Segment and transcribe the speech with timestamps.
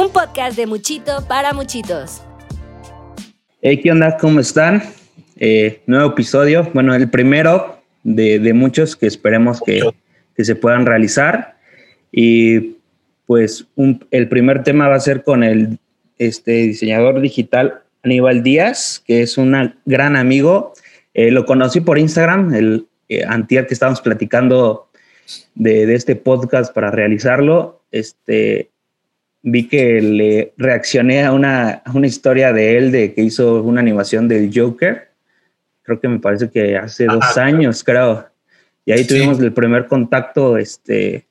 [0.00, 2.22] un podcast de Muchito para Muchitos.
[3.60, 4.16] Hey, ¿qué onda?
[4.16, 4.82] ¿Cómo están?
[5.36, 9.82] Eh, nuevo episodio, bueno, el primero de, muchos que esperemos que,
[10.38, 11.58] se puedan realizar.
[12.10, 12.76] Y
[13.26, 13.66] pues
[14.10, 15.78] el primer tema va a ser con el
[16.16, 20.72] este, diseñador digital Aníbal Díaz, que es un gran amigo.
[21.12, 24.88] Eh, lo conocí por Instagram, el eh, antier que estábamos platicando
[25.54, 27.82] de, este podcast para realizarlo.
[27.90, 28.70] Este,
[29.42, 34.28] vi que le reaccioné a una, una historia de él de que hizo una animación
[34.28, 35.08] del Joker.
[35.82, 38.26] Creo que me parece que hace dos años, creo.
[38.84, 41.26] Y ahí tuvimos el primer contacto, este,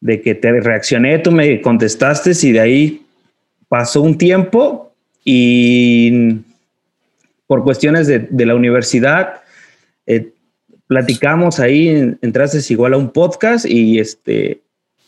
[0.00, 3.06] de que te reaccioné, tú me contestaste y de ahí
[3.68, 4.92] pasó un tiempo
[5.24, 6.36] y
[7.46, 9.40] por cuestiones de, la universidad,
[10.06, 10.32] eh,
[10.86, 14.60] platicamos ahí, entraste igual a un podcast y, este,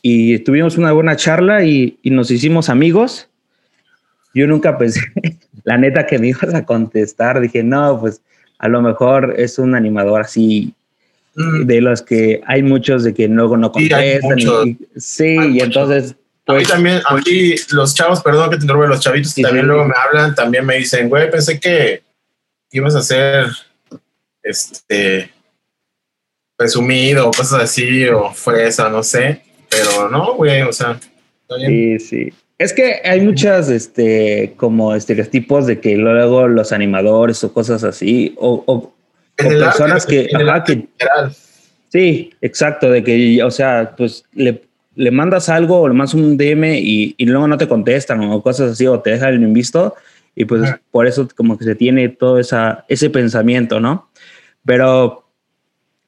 [0.02, 3.28] y tuvimos una buena charla y, nos hicimos amigos.
[4.34, 5.00] Yo nunca pensé,
[5.64, 7.40] la neta, que me ibas a contestar.
[7.40, 8.22] Dije, no, pues
[8.58, 10.74] a lo mejor es un animador así
[11.34, 11.64] mm.
[11.64, 14.38] de los que hay muchos de que luego no contestan.
[14.96, 16.14] Sí, y, entonces
[16.46, 19.66] a mí también, a mí los chavos, perdón que te interrumpa, los chavitos que también
[19.66, 22.02] luego me hablan, también me dicen, güey, pensé que
[22.72, 23.46] ibas a ser,
[24.42, 25.30] este,
[26.56, 30.98] presumido o cosas así, o fresa, no sé, pero no, güey, o sea,
[31.66, 32.32] Sí, sí.
[32.58, 38.34] Es que hay muchas, este, como estereotipos de que luego los animadores o cosas así,
[38.36, 38.92] o, o,
[39.34, 40.82] personas que, que
[41.88, 44.62] sí, exacto, de que, o sea, pues le
[44.96, 48.42] le mandas algo o le mandas un DM y, y, luego no te contestan o
[48.42, 49.94] cosas así o te dejan el invisto
[50.34, 54.10] y pues por eso como que se tiene todo esa, ese pensamiento, ¿no?
[54.64, 55.24] Pero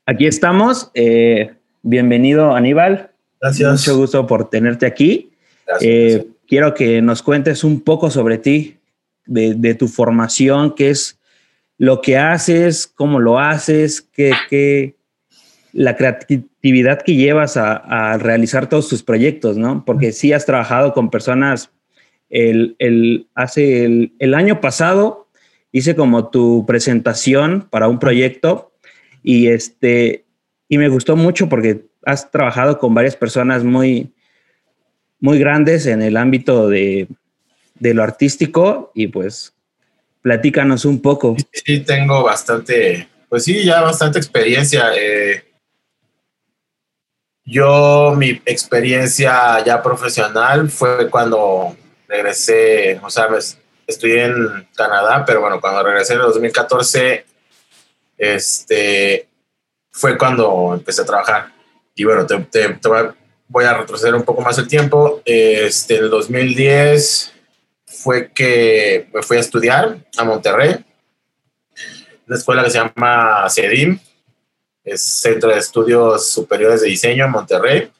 [0.05, 0.91] aquí estamos.
[0.95, 3.12] Eh, bienvenido Aníbal.
[3.43, 3.73] Gracias.
[3.73, 5.33] Mucho gusto por tenerte aquí.
[5.81, 8.79] Eh, quiero que nos cuentes un poco sobre ti,
[9.27, 11.19] de, de, tu formación, qué es
[11.77, 14.95] lo que haces, cómo lo haces, qué, qué
[15.73, 19.85] la creatividad que llevas a, realizar todos tus proyectos, ¿no?
[19.85, 21.71] Porque sí has trabajado con personas,
[22.31, 25.27] el, el hace el, año pasado
[25.73, 28.73] hice como tu presentación para un proyecto
[29.23, 30.25] y este,
[30.69, 34.13] y me gustó mucho porque has trabajado con varias personas muy,
[35.21, 37.09] muy grandes en el ámbito de,
[37.79, 39.55] de lo artístico y pues
[40.23, 41.37] platícanos un poco.
[41.53, 44.93] Sí, tengo bastante, pues sí, ya bastante experiencia.
[44.97, 45.45] Eh,
[47.45, 51.77] yo, mi experiencia ya profesional fue cuando
[52.09, 53.29] regresé, o sea,
[53.87, 57.27] estudié en Canadá, pero bueno, cuando regresé en el 2014,
[58.17, 59.29] este,
[59.91, 61.53] fue cuando empecé a trabajar.
[61.95, 62.79] Y bueno, te,
[63.49, 65.23] voy a retroceder un poco más el tiempo.
[65.25, 67.33] Este, el 2010
[67.85, 70.85] fue que me fui a estudiar a Monterrey,
[72.27, 73.99] una escuela que se llama CEDIM,
[74.85, 77.91] es Centro de Estudios Superiores de Diseño en Monterrey.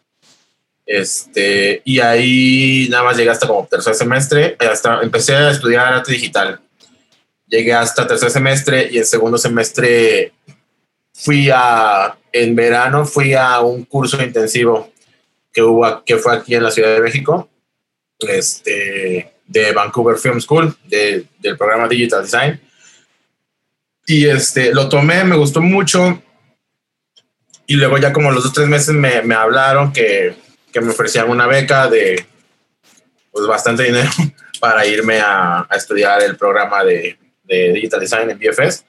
[0.85, 6.13] Este, y ahí nada más llegué hasta como tercer semestre, hasta empecé a estudiar arte
[6.13, 6.61] digital.
[7.47, 10.33] Llegué hasta tercer semestre y en segundo semestre
[11.13, 14.91] fui a, en verano fui a un curso intensivo
[15.53, 17.49] que hubo, que fue aquí en la Ciudad de México,
[18.21, 22.61] este, de Vancouver Film School, de, del programa Digital Design.
[24.07, 26.21] Y este, lo tomé, me gustó mucho
[27.67, 30.35] y luego ya como los dos, tres meses me, me hablaron que,
[30.73, 32.27] que, me ofrecían una beca de
[33.31, 34.11] pues bastante dinero
[34.61, 38.85] para irme a, estudiar el programa de, de, Digital Design en BFS,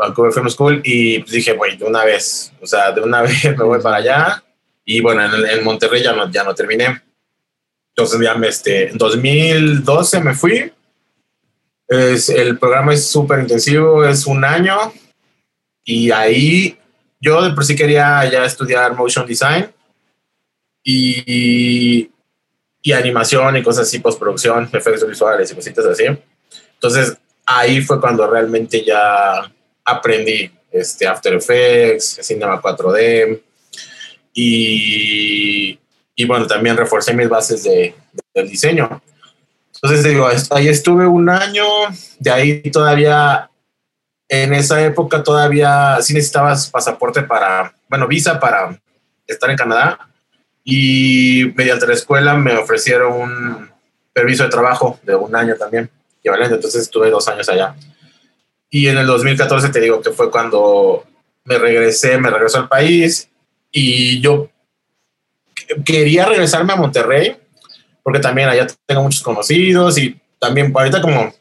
[0.00, 3.44] Vancouver Film School, y pues dije, bueno, de una vez, o sea, de una vez
[3.44, 4.44] me voy para allá.
[4.84, 7.02] Y bueno, en, en Monterrey ya no, ya no terminé.
[7.90, 10.72] Entonces ya me, este, en 2012 me fui.
[11.86, 14.92] Es, el programa es súper intensivo, es un año.
[15.84, 16.78] Y ahí
[17.20, 19.70] yo de por sí quería ya estudiar motion design
[20.82, 22.10] y,
[22.80, 26.04] y animación y cosas así, postproducción, efectos visuales y cositas así.
[26.74, 29.52] Entonces ahí fue cuando realmente ya
[29.90, 33.40] aprendí este After Effects, Cinema 4D
[34.34, 35.78] y,
[36.14, 37.94] y bueno, también reforcé mis bases de,
[38.34, 39.02] del diseño.
[39.74, 41.64] Entonces digo, ahí estuve un año,
[42.18, 43.50] de ahí todavía
[44.28, 48.78] en esa época todavía sí necesitabas pasaporte para, bueno, visa para
[49.26, 49.98] estar en Canadá
[50.62, 53.70] y mediante la escuela me ofrecieron un
[54.12, 57.74] permiso de trabajo de un año también, equivalente, entonces estuve dos años allá.
[58.70, 61.04] Y en el 2014 te digo que fue cuando
[61.44, 63.28] me regresé, me regresó al país
[63.72, 64.48] y yo
[65.84, 67.36] quería regresarme a Monterrey,
[68.02, 71.34] porque también allá tengo muchos conocidos y también ahorita como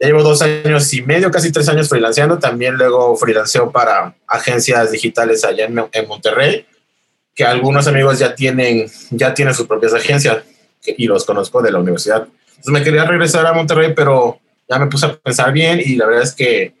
[0.00, 4.92] ya llevo dos años y medio, casi tres años freelanceando, también luego freelanceo para agencias
[4.92, 6.66] digitales allá en, en Monterrey,
[7.34, 10.44] que algunos amigos ya tienen, ya tienen sus propias agencias
[10.84, 12.28] y los conozco de la universidad.
[12.48, 14.38] Entonces me quería regresar a Monterrey, pero
[14.68, 16.74] ya me puse a pensar bien y la verdad es que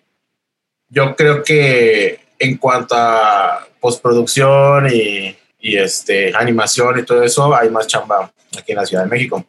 [0.88, 7.70] yo creo que en cuanto a postproducción y, y este, animación y todo eso, hay
[7.70, 9.44] más chamba aquí en la Ciudad de México.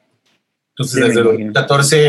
[0.72, 2.08] Entonces, desde el 2014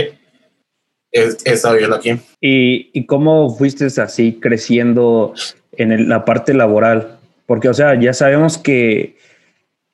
[1.12, 2.10] he, he, estado viviendo aquí.
[2.40, 5.34] ¿Y, ¿Y cómo fuiste así creciendo
[5.72, 7.18] en el, la parte laboral?
[7.46, 9.16] Porque, o sea, ya sabemos que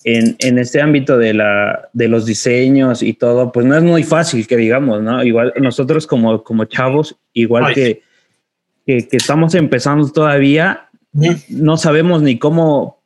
[0.07, 4.05] en, en, este ámbito de, la, de los diseños y todo, pues no es muy
[4.05, 5.25] fácil que digamos, ¿no?
[5.25, 8.03] Igual nosotros como, como chavos, igual que,
[8.87, 10.89] que, que, estamos empezando todavía,
[11.49, 13.03] no sabemos ni cómo,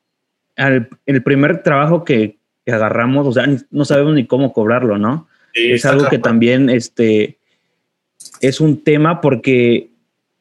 [0.56, 2.36] al, el primer trabajo que,
[2.66, 5.26] que, agarramos, o sea, no sabemos ni cómo cobrarlo, ¿no?
[5.54, 7.38] Sí, es algo que también este,
[8.42, 9.88] es un tema porque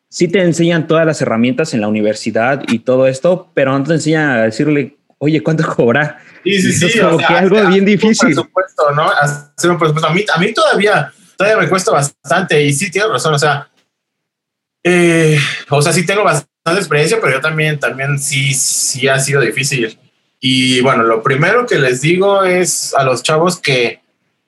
[0.10, 3.94] sí te enseñan todas las herramientas en la universidad y todo esto, pero no te
[3.94, 6.18] enseñan a decirle, oye, ¿cuánto cobrar?
[6.44, 6.86] Sí, sí, sí.
[6.86, 8.36] Es como o sea, que algo bien difícil.
[8.36, 9.10] Por supuesto, ¿no?
[9.10, 10.08] Hacer un presupuesto.
[10.08, 13.70] A mí, a mí todavía, todavía me cuesta bastante y sí tienes razón, o sea,
[14.84, 15.38] eh,
[15.70, 19.98] o sea, sí tengo bastante experiencia, pero yo también, también sí, sí ha sido difícil.
[20.40, 24.02] Y bueno, lo primero que les digo es a los chavos que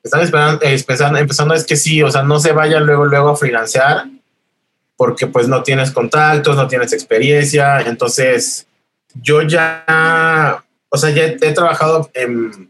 [0.03, 3.29] están esperando, eh, empezando, empezando es que sí, o sea, no se vayan luego, luego
[3.29, 4.05] a financiar
[5.01, 7.81] porque pues no tienes contactos, no tienes experiencia.
[7.81, 8.67] Entonces,
[9.15, 12.69] yo ya, o sea, ya he, trabajado en,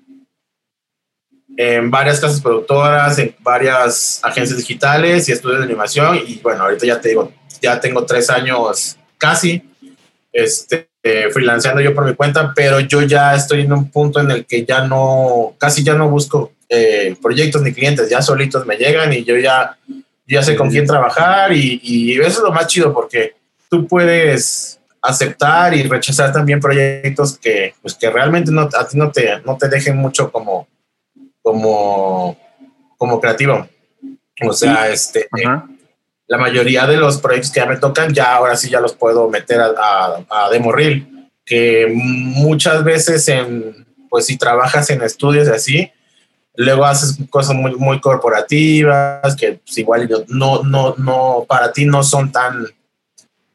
[1.57, 6.19] en varias casas productoras, en varias agencias digitales y estudios de animación.
[6.27, 9.63] Y bueno, ahorita ya te digo, ya tengo tres años casi
[10.31, 14.29] este, eh, freelanceando yo por mi cuenta, pero yo ya estoy en un punto en
[14.29, 18.77] el que ya no, casi ya no busco eh, proyectos ni clientes, ya solitos me
[18.77, 19.79] llegan y yo ya,
[20.27, 23.33] ya sé con quién trabajar y, y eso es lo más chido porque
[23.67, 29.11] tú puedes aceptar y rechazar también proyectos que, pues, que realmente no, a ti no
[29.11, 30.67] te, no te dejen mucho como,
[31.41, 32.37] como,
[32.97, 33.67] como creativo.
[34.43, 35.67] O sea, este, Ajá.
[36.27, 39.29] la mayoría de los proyectos que ya me tocan, ya ahora sí ya los puedo
[39.29, 39.73] meter a,
[40.29, 45.91] a, a demo reel, que muchas veces en, pues si trabajas en estudios y así,
[46.55, 52.03] luego haces cosas muy, muy corporativas que pues, igual no, no, no, para ti no
[52.03, 52.67] son tan,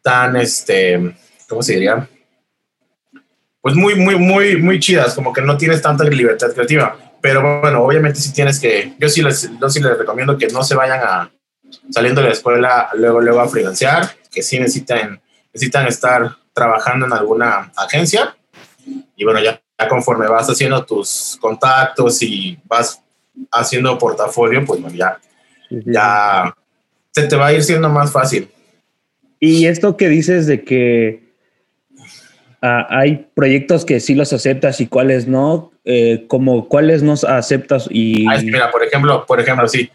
[0.02, 1.14] tan, este,
[1.48, 2.08] ¿cómo se diría?
[3.60, 6.96] Pues muy, muy, muy, muy chidas, como que no tienes tanta libertad creativa.
[7.20, 10.62] Pero bueno, obviamente sí tienes que, yo sí les, yo sí les recomiendo que no
[10.62, 11.30] se vayan a,
[11.90, 15.20] saliendo de la escuela, luego, luego a financiar, que sí necesitan,
[15.52, 18.36] necesitan estar trabajando en alguna agencia.
[19.16, 23.02] Y bueno, ya, ya conforme vas haciendo tus contactos y vas
[23.50, 25.18] haciendo portafolio, pues bueno, ya,
[25.70, 26.54] ya
[27.10, 28.48] se te va a ir siendo más fácil.
[29.40, 31.25] Y esto que dices de que
[32.88, 38.26] hay proyectos que sí los aceptas y cuáles no, eh, como cuáles no aceptas y...
[38.28, 39.90] Ay, mira, por ejemplo, por ejemplo, sí.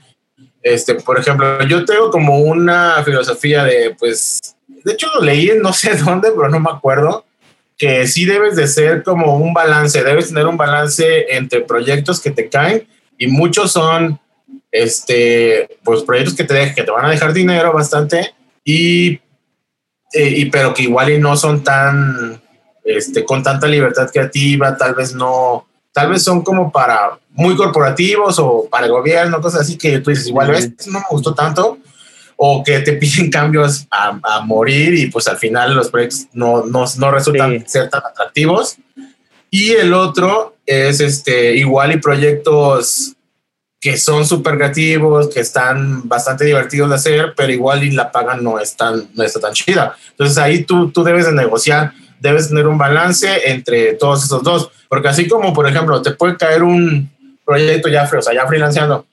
[0.63, 5.73] Este, por ejemplo, yo tengo como una filosofía de, pues, de hecho lo leí no
[5.73, 7.25] sé dónde, pero no me acuerdo,
[7.77, 12.31] que sí debes de ser como un balance, debes tener un balance entre proyectos que
[12.31, 12.87] te caen
[13.17, 14.19] y muchos son,
[14.71, 19.19] este, pues proyectos que te, que te van a dejar dinero bastante y,
[20.13, 22.40] eh, y pero que igual y no son tan,
[22.83, 28.39] este, con tanta libertad creativa, tal vez no, tal vez son como para muy corporativos
[28.39, 30.51] o para el gobierno, cosas así que tú dices, igual,
[30.87, 31.77] no me gustó tanto,
[32.35, 36.65] o que te piden cambios a, a, morir y pues al final los proyectos no,
[36.65, 37.65] no, no resultan sí.
[37.67, 38.77] ser tan atractivos.
[39.49, 43.15] Y el otro es este, igual y proyectos
[43.81, 48.35] que son súper creativos, que están bastante divertidos de hacer, pero igual y la paga
[48.35, 49.97] no, es tan, no está tan chida.
[50.11, 54.71] Entonces ahí tú, tú debes de negociar, debes tener un balance entre todos esos dos,
[54.87, 57.09] porque así como, por ejemplo, te puede caer un
[57.43, 59.05] proyecto ya, o sea, ya freelanceando,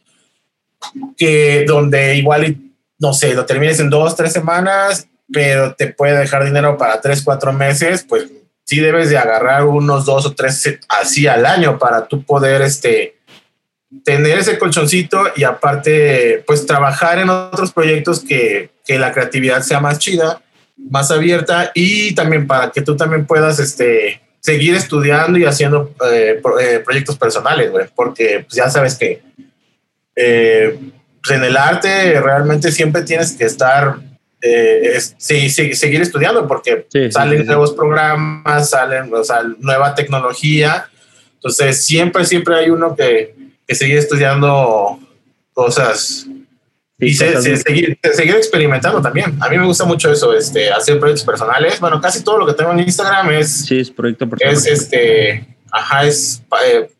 [1.16, 2.56] que donde igual
[2.98, 7.22] no sé, lo termines en dos, tres semanas, pero te puede dejar dinero para tres,
[7.22, 8.28] cuatro meses, pues
[8.64, 13.16] sí debes de agarrar unos dos o tres así al año para tú poder este,
[14.04, 19.80] tener ese colchoncito y aparte, pues trabajar en otros proyectos que, que la creatividad sea
[19.80, 20.42] más chida,
[20.78, 26.38] más abierta y también para que tú también puedas este, seguir estudiando y haciendo eh,
[26.42, 29.22] pro, eh, proyectos personales, güey, porque pues, ya sabes que
[30.16, 30.78] eh,
[31.22, 33.96] pues en el arte realmente siempre tienes que estar,
[34.40, 40.88] es, sí, sí, seguir estudiando porque sí, salen nuevos programas, salen, o sea, nueva tecnología.
[41.34, 43.34] Entonces, siempre, siempre hay uno que,
[43.66, 44.98] que seguir estudiando
[45.52, 46.26] cosas
[47.00, 49.36] y seguir, seguir, experimentando también.
[49.40, 51.78] A mí me gusta mucho eso, este, hacer proyectos personales.
[51.78, 53.66] Bueno, casi todo lo que tengo en Instagram es.
[53.66, 54.54] Sí, es proyecto personal.
[54.54, 55.46] Es este.
[55.70, 56.90] Ajá, es eh,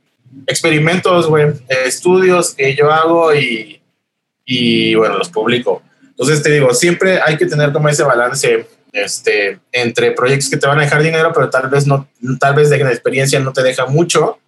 [0.47, 1.47] experimentos, güey,
[1.85, 3.81] estudios que yo hago y,
[4.45, 5.83] y, bueno, los publico.
[6.03, 10.67] Entonces te digo, siempre hay que tener como ese balance este, entre proyectos que te
[10.67, 13.63] van a dejar dinero, pero tal vez no, tal vez de la experiencia no te
[13.63, 14.39] deja mucho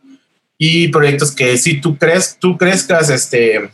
[0.58, 3.70] y proyectos que si tú crees, tú crezcas, este,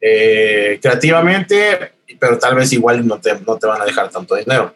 [0.00, 4.74] eh, creativamente, pero tal vez igual no te, no te van a dejar tanto dinero.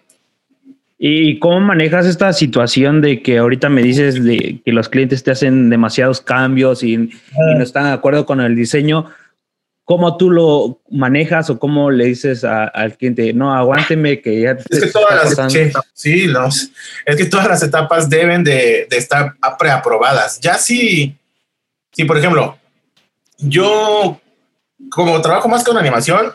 [0.98, 5.30] ¿Y cómo manejas esta situación de que ahorita me dices de que los clientes te
[5.30, 9.10] hacen demasiados cambios y, no están de acuerdo con el diseño?
[9.84, 14.56] ¿Cómo tú lo manejas o cómo le dices al cliente, no, aguánteme que ya...
[14.68, 15.52] Es que todas las,
[15.92, 16.70] sí, los,
[17.04, 20.40] es que todas las etapas deben de, de estar preaprobadas.
[20.40, 21.14] Ya si,
[21.92, 22.58] si, por ejemplo,
[23.38, 24.20] yo
[24.90, 26.32] como trabajo más con animación,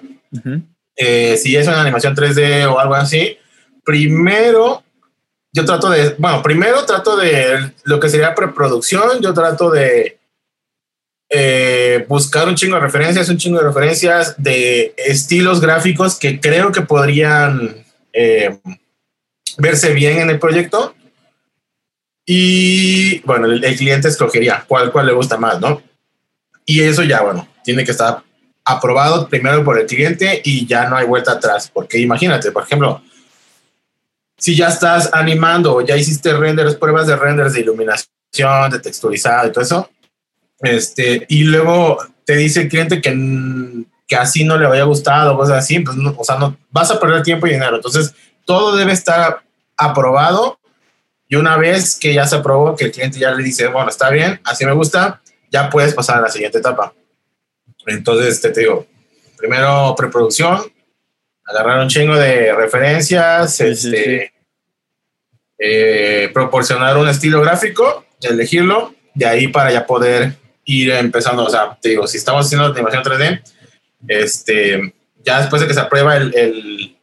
[0.95, 3.37] eh, si es una animación 3D o algo así,
[3.83, 4.83] primero
[5.53, 10.17] yo trato de, bueno, primero trato de lo que sería preproducción, yo trato de
[11.29, 16.71] eh, buscar un chingo de referencias, un chingo de referencias de estilos gráficos que creo
[16.71, 18.59] que podrían eh,
[19.57, 20.95] verse bien en el proyecto.
[22.25, 25.81] Y bueno, el, el, cliente escogería cuál, cuál le gusta más, ¿no?
[26.65, 28.23] Y eso ya, bueno, tiene que estar
[28.65, 31.69] aprobado primero por el cliente y ya no hay vuelta atrás.
[31.73, 33.01] Porque imagínate, por ejemplo,
[34.37, 39.51] si ya estás animando ya hiciste renders, pruebas de renders de iluminación, de texturizado y
[39.51, 39.89] todo eso,
[40.59, 45.59] este, y luego te dice el cliente que, que así no le haya gustado, cosas
[45.59, 47.75] así, pues no, o sea, no vas a perder tiempo y dinero.
[47.75, 48.13] Entonces,
[48.45, 49.43] todo debe estar
[49.77, 50.59] aprobado
[51.27, 54.09] y una vez que ya se aprobó, que el cliente ya le dice, bueno, está
[54.09, 56.93] bien, así me gusta, ya puedes pasar a la siguiente etapa.
[57.87, 58.85] Entonces, te digo,
[59.37, 60.61] primero preproducción,
[61.45, 64.33] agarrar un chingo de referencias, este,
[65.57, 70.35] eh, proporcionar un estilo gráfico, elegirlo, de ahí para ya poder
[70.65, 73.41] ir empezando, o sea, te digo, si estamos haciendo animación 3D,
[74.07, 76.97] este, ya después de que se aprueba el, el,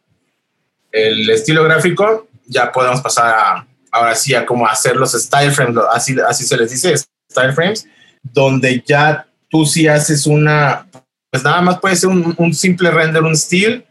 [0.92, 5.76] el estilo gráfico, ya podemos pasar a, ahora sí, a como hacer los style frames,
[5.92, 6.94] así, así se les dice,
[7.30, 7.87] style frames,
[8.23, 10.87] donde ya tú si haces una,
[11.31, 13.85] pues nada más puede ser un, simple render, un still,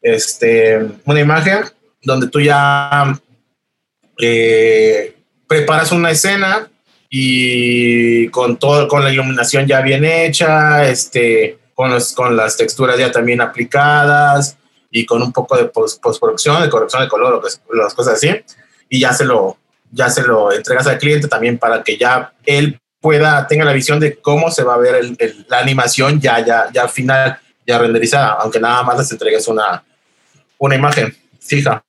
[0.00, 1.60] este, una imagen
[2.02, 3.18] donde tú ya
[4.18, 5.14] eh,
[5.46, 6.68] preparas una escena
[7.08, 12.98] y con todo, con la iluminación ya bien hecha, este, con, los, con las texturas
[12.98, 14.56] ya también aplicadas
[14.90, 17.42] y con un poco de postproducción, de corrección de color,
[17.72, 18.28] las cosas así,
[18.88, 19.56] y ya se lo,
[19.90, 23.98] ya se lo entregas al cliente también para que ya él pueda, tenga la visión
[23.98, 25.04] de cómo se va a ver
[25.48, 29.82] la animación ya, ya, ya final, ya renderizada, aunque nada más les entregues una,
[30.56, 31.84] una imagen fija.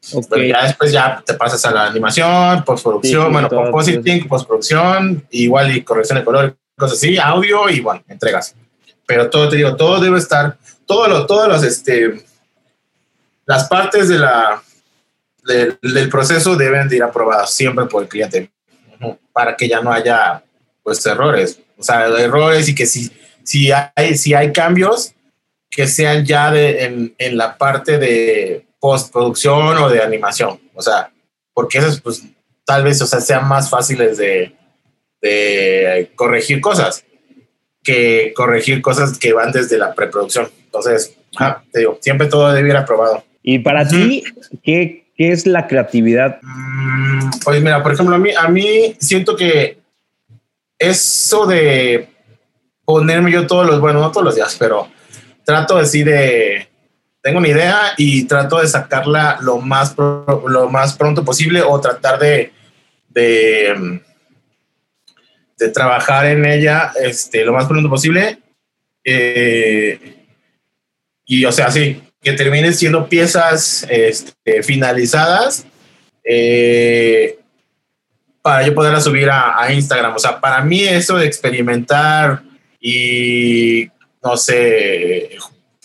[0.00, 6.20] ya después ya te pasas a la animación, postproducción, bueno, compositing, postproducción, igual y corrección
[6.20, 8.54] de color, cosas así, audio y bueno, entregas.
[9.06, 12.24] Pero todo, te digo, todo debe estar, todos los, todos los, este,
[13.44, 14.62] las partes de la,
[15.42, 18.52] del proceso deben de ir aprobadas siempre por el cliente
[19.32, 20.42] para que ya no haya
[20.82, 23.10] pues errores, o sea, errores y que si,
[23.42, 25.14] si, hay, si hay cambios,
[25.70, 31.10] que sean ya de, en, en la parte de postproducción o de animación, o sea,
[31.52, 32.24] porque esos pues
[32.64, 34.52] tal vez, o sea, sean más fáciles de,
[35.20, 37.04] de corregir cosas
[37.88, 40.50] que corregir cosas que van desde la preproducción.
[40.64, 41.16] Entonces,
[41.72, 43.24] te digo, siempre todo debe ir aprobado.
[43.42, 44.24] Y para ti,
[44.62, 46.38] ¿qué, ¿Qué es la creatividad?
[46.40, 49.78] Mm, pues mira, por ejemplo, a mí, a mí siento que
[50.78, 52.08] eso de
[52.84, 54.88] ponerme yo todos los, bueno, no todos los días, pero
[55.44, 56.68] trato así de,
[57.20, 62.20] tengo una idea y trato de sacarla lo más, lo más pronto posible o tratar
[62.20, 62.52] de,
[63.08, 64.00] de,
[65.58, 68.38] de trabajar en ella este, lo más pronto posible.
[69.02, 70.26] Eh,
[71.24, 75.64] y o sea, sí, que terminen siendo piezas este, finalizadas
[76.24, 77.38] eh,
[78.42, 80.14] para yo poderlas subir a, Instagram.
[80.14, 82.42] O sea, para mí eso de experimentar
[82.80, 83.88] y,
[84.22, 85.30] no sé,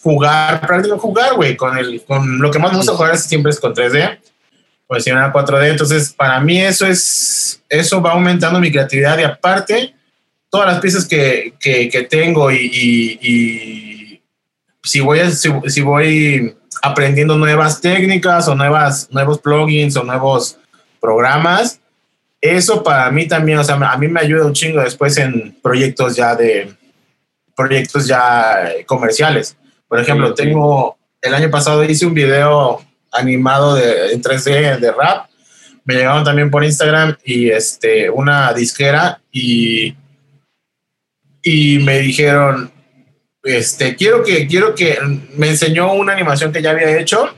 [0.01, 3.73] jugar, prácticamente jugar, güey, con, con lo que más me gusta jugar siempre es con
[3.73, 4.19] 3D,
[4.87, 5.69] pues a 4D.
[5.69, 9.93] Entonces, para mí eso es, eso va aumentando mi creatividad y aparte,
[10.49, 13.92] todas las piezas que, que, tengo y
[14.83, 20.57] si voy, si, voy aprendiendo nuevas técnicas o nuevas, nuevos plugins o nuevos
[20.99, 21.79] programas,
[22.41, 26.15] eso para mí también, o sea, a mí me ayuda un chingo después en proyectos
[26.17, 26.75] ya de,
[27.55, 29.55] proyectos ya comerciales.
[29.87, 35.27] Por ejemplo, tengo, el año pasado hice un video animado de, en 3D de rap.
[35.85, 39.95] Me llegaron también por Instagram y este, una disquera y,
[41.41, 42.72] y me dijeron,
[43.43, 44.97] este, quiero que, quiero que,
[45.35, 47.33] me enseñó una animación que ya había hecho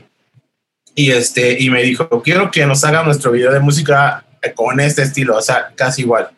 [0.94, 5.02] y este, y me dijo, quiero que nos haga nuestro video de música con este
[5.02, 6.30] estilo, o sea, casi igual.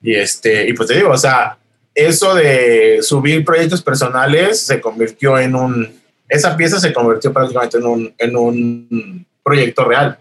[0.00, 1.58] Y este, y pues te digo, o sea,
[1.94, 5.92] eso de subir proyectos personales se convirtió en un,
[6.28, 10.18] esa pieza se convirtió prácticamente en un, en un proyecto real.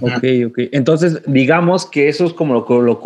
[0.00, 0.58] Ok, ok.
[0.72, 3.00] Entonces, digamos que eso es como lo, lo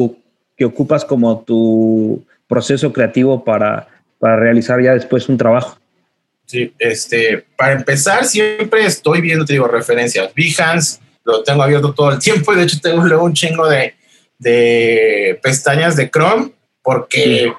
[0.56, 3.88] que ocupas como tu proceso creativo para,
[4.20, 5.78] para realizar ya después un trabajo.
[6.46, 10.32] Sí, este, para empezar, siempre estoy viendo, te digo, referencias.
[10.34, 13.94] Behance, lo tengo abierto todo el tiempo y de hecho tengo luego un chingo de,
[14.38, 17.52] de pestañas de Chrome porque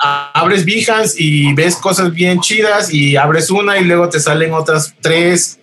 [0.00, 4.94] abres Behance y ves cosas bien chidas y abres una y luego te salen otras
[5.00, 5.58] tres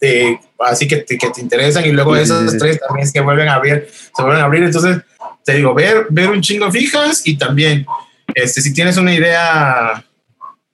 [0.00, 3.48] de, así que te, que te interesan y luego esas tres también es que vuelven
[3.48, 4.64] a abrir, se vuelven a abrir.
[4.64, 4.98] Entonces,
[5.44, 7.86] te digo, ver, ver un chingo fijas y también,
[8.34, 10.04] este, si tienes una idea,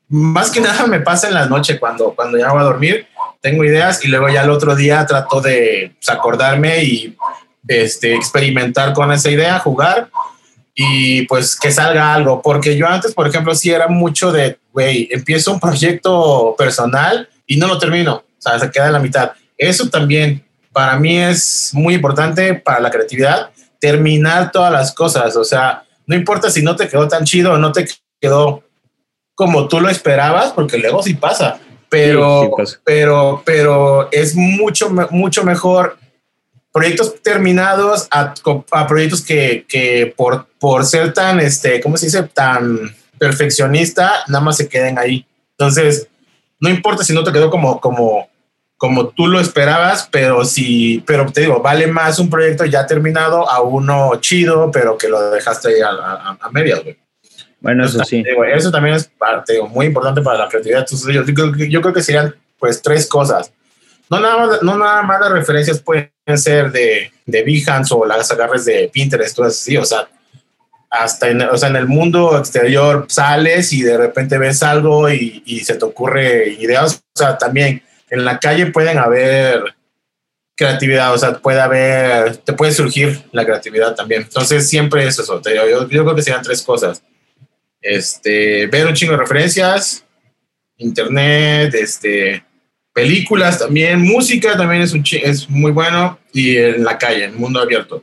[0.08, 3.06] más que nada me pasa en la noche cuando, cuando ya voy a dormir,
[3.40, 7.16] tengo ideas y luego ya el otro día trato de pues, acordarme y
[7.68, 10.08] este, experimentar con esa idea, jugar
[10.74, 12.42] y pues que salga algo.
[12.42, 17.56] Porque yo antes, por ejemplo, sí era mucho de, güey, empiezo un proyecto personal y
[17.56, 19.32] no lo termino, o sea, se queda en la mitad.
[19.56, 25.44] Eso también para mí es muy importante para la creatividad, terminar todas las cosas, o
[25.44, 27.86] sea, no importa si no te quedó tan chido o no te
[28.20, 28.62] quedó
[29.34, 32.50] como tú lo esperabas, porque luego sí pasa, pero,
[32.84, 35.98] pero, pero es mucho, mucho mejor
[36.72, 38.34] proyectos terminados a,
[38.86, 42.22] proyectos que, que, por, por ser tan, este, ¿cómo se dice?
[42.24, 45.26] Tan perfeccionista, nada más se queden ahí.
[45.52, 46.08] Entonces,
[46.60, 48.28] no importa si no te quedó como, como,
[48.76, 53.48] como tú lo esperabas, pero si, pero te digo, vale más un proyecto ya terminado
[53.48, 56.82] a uno chido, pero que lo dejaste ahí a, a, a medias,
[57.60, 58.22] Bueno, eso sí.
[58.54, 60.80] eso también es parte, muy importante para la creatividad.
[60.80, 63.50] Entonces, yo, yo, creo que serían pues tres cosas.
[64.10, 68.30] No nada más, no nada más las referencias pueden ser de, de Behance o las
[68.30, 70.06] agarres de Pinterest, todo así, o sea,
[70.90, 75.42] hasta en, o sea, en el mundo exterior sales y de repente ves algo y,
[75.44, 79.76] y, se te ocurre ideas, o sea, también en la calle pueden haber
[80.56, 84.22] creatividad, o sea, puede haber, te puede surgir la creatividad también.
[84.22, 87.02] Entonces, siempre es eso, yo, yo, creo que serían tres cosas.
[87.80, 90.04] Este, ver un chingo de referencias,
[90.78, 92.42] internet, este,
[92.92, 97.60] películas también, música también es, un es muy bueno y en la calle, en mundo
[97.60, 98.02] abierto.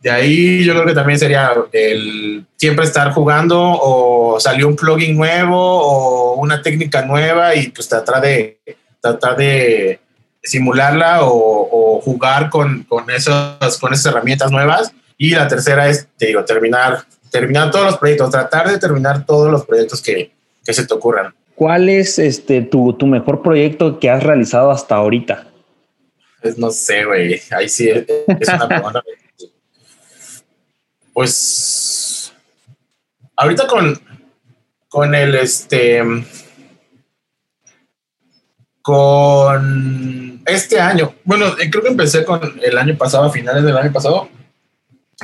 [0.00, 5.16] De ahí yo creo que también sería el siempre estar jugando o salió un plugin
[5.16, 8.58] nuevo o una técnica nueva y pues tratar de,
[9.04, 10.00] tratar de
[10.42, 14.92] simularla o, jugar con, con, esas, con esas herramientas nuevas.
[15.16, 19.50] Y la tercera es, te digo, terminar, terminar todos los proyectos, tratar de terminar todos
[19.50, 20.32] los proyectos que,
[20.64, 21.34] que se te ocurran.
[21.54, 25.46] ¿Cuál es este, tu, tu, mejor proyecto que has realizado hasta ahorita?
[26.42, 27.40] Pues no sé, güey.
[27.50, 28.06] Ahí sí es,
[28.48, 29.02] una pregunta.
[31.12, 32.32] pues
[33.36, 34.00] ahorita con,
[34.88, 36.02] con el este
[38.84, 43.90] con este año, bueno, creo que empecé con el año pasado, a finales del año
[43.90, 44.28] pasado.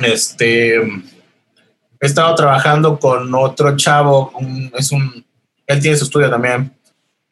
[0.01, 4.33] Este he estado trabajando con otro chavo,
[4.75, 5.23] es un
[5.67, 6.75] él tiene su estudio también,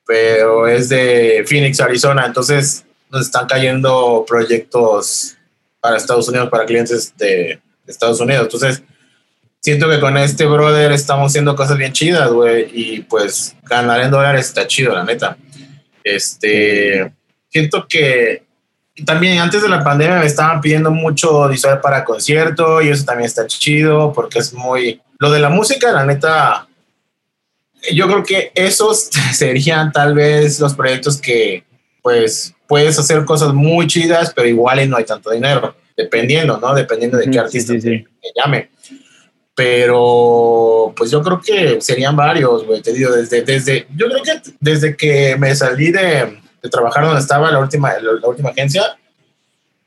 [0.05, 2.27] pero es de Phoenix, Arizona.
[2.27, 5.35] Entonces nos están cayendo proyectos
[5.81, 8.43] para Estados Unidos, para clientes de, Estados Unidos.
[8.43, 8.83] Entonces
[9.61, 12.69] siento que con este brother estamos haciendo cosas bien chidas, güey.
[12.71, 15.35] Y pues ganar en dólares está chido, la neta.
[16.03, 17.11] Este,
[17.49, 18.43] siento que
[19.05, 23.27] también antes de la pandemia me estaban pidiendo mucho visual para concierto y eso también
[23.27, 25.01] está chido porque es muy...
[25.19, 26.67] Lo de la música, la neta,
[27.91, 31.63] yo creo que esos serían tal vez los proyectos que
[32.01, 36.73] pues puedes hacer cosas muy chidas, pero igual y no hay tanto dinero, dependiendo, ¿no?
[36.73, 38.69] Dependiendo de qué artista Te, llame.
[39.59, 44.51] Pero pues yo creo que serían varios, güey, te digo, desde, desde, yo creo que
[44.57, 48.97] desde que me salí de, de trabajar donde estaba la última, la, última agencia,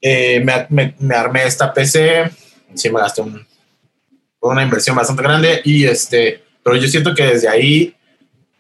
[0.02, 2.30] eh, me, me, armé esta PC,
[2.74, 3.46] sí me gasté un,
[4.40, 7.96] una inversión bastante grande y este pero yo siento que desde ahí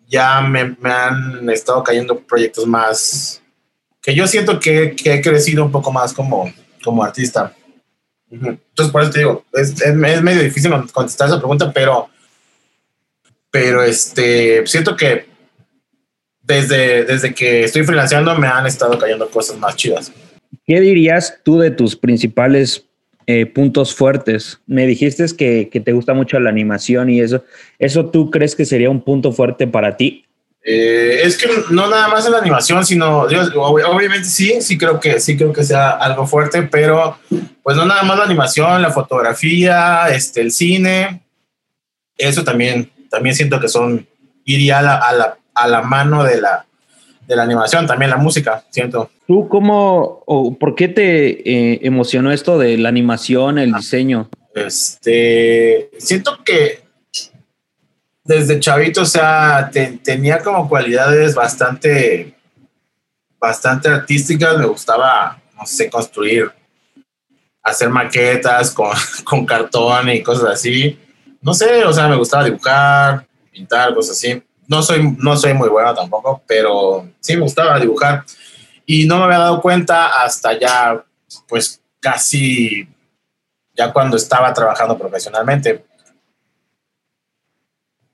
[0.08, 3.42] ya me, me han estado cayendo proyectos más,
[4.00, 6.50] que yo siento que, que, he crecido un poco más como,
[6.82, 7.54] como artista.
[8.32, 12.08] Entonces, por eso te digo, es, es, medio difícil contestar esa pregunta, pero,
[13.50, 15.26] pero este, siento que
[16.42, 20.10] desde, desde que estoy freelanceando me han estado cayendo cosas más chidas.
[20.64, 22.86] ¿Qué dirías tú de tus principales
[23.26, 24.60] eh, puntos fuertes?
[24.66, 27.44] Me dijiste que, que, te gusta mucho la animación y eso.
[27.78, 30.24] ¿Eso tú crees que sería un punto fuerte para ti?
[30.64, 35.18] Eh, es que no nada más en la animación, sino obviamente sí, sí creo que
[35.18, 37.18] sí creo que sea algo fuerte, pero
[37.62, 41.22] pues no nada más la animación, la fotografía, este, el cine,
[42.16, 44.06] eso también, también siento que son
[44.44, 46.64] iría a la, a la, a la mano de la,
[47.26, 49.10] de la animación, también la música, siento.
[49.26, 54.28] ¿Tú cómo o por qué te eh, emocionó esto de la animación, el diseño?
[54.54, 56.81] Este, siento que
[58.24, 59.70] desde chavito, o sea,
[60.02, 62.34] tenía como cualidades bastante,
[63.38, 64.58] bastante artísticas.
[64.58, 66.52] Me gustaba, no sé, construir,
[67.62, 70.98] hacer maquetas con, con cartón y cosas así.
[71.40, 74.42] No sé, o sea, me gustaba dibujar, pintar, cosas así.
[74.68, 78.24] No soy, no soy muy bueno tampoco, pero sí me gustaba dibujar.
[78.86, 81.04] Y no me había dado cuenta hasta ya,
[81.48, 82.88] pues casi,
[83.74, 85.84] ya cuando estaba trabajando profesionalmente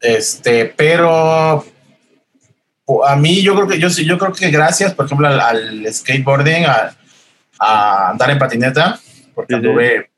[0.00, 1.64] este, pero
[3.06, 6.96] a mí yo creo que yo, yo creo que gracias, por ejemplo, al, skateboarding, a,
[7.58, 8.98] a, andar en patineta,
[9.34, 10.11] porque anduve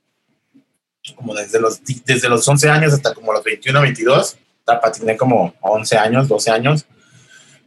[1.16, 5.98] como desde los, desde los 11 años hasta como los 21, 22, patiné como 11
[5.98, 6.86] años, 12 años.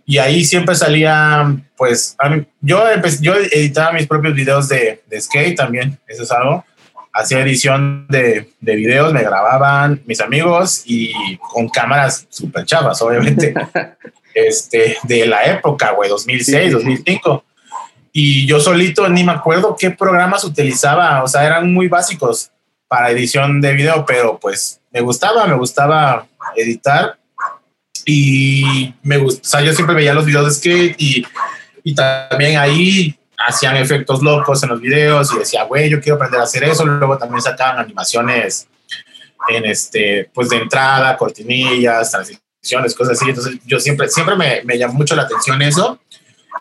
[0.05, 2.15] Y ahí siempre salía, pues,
[2.61, 2.83] yo,
[3.21, 6.65] yo editaba mis propios videos de, de skate también, eso es algo
[7.13, 13.53] hacía edición de, de, videos, me grababan mis amigos y con cámaras súper chavas, obviamente,
[14.33, 17.45] este, de la época, güey, 2006, 2005.
[18.11, 22.51] Y yo solito ni me acuerdo qué programas utilizaba, o sea, eran muy básicos
[22.87, 27.17] para edición de video, pero pues me gustaba, me gustaba editar
[28.05, 31.25] y me gusta, o sea, yo siempre veía los videos de skate y,
[31.83, 36.39] y también ahí hacían efectos locos en los videos y decía, güey, yo quiero aprender
[36.39, 36.85] a hacer eso.
[36.85, 38.67] Luego también sacaban animaciones
[39.49, 43.29] en este, pues de entrada, cortinillas, transiciones, cosas así.
[43.29, 45.99] Entonces yo siempre, siempre me, me llamó mucho la atención eso.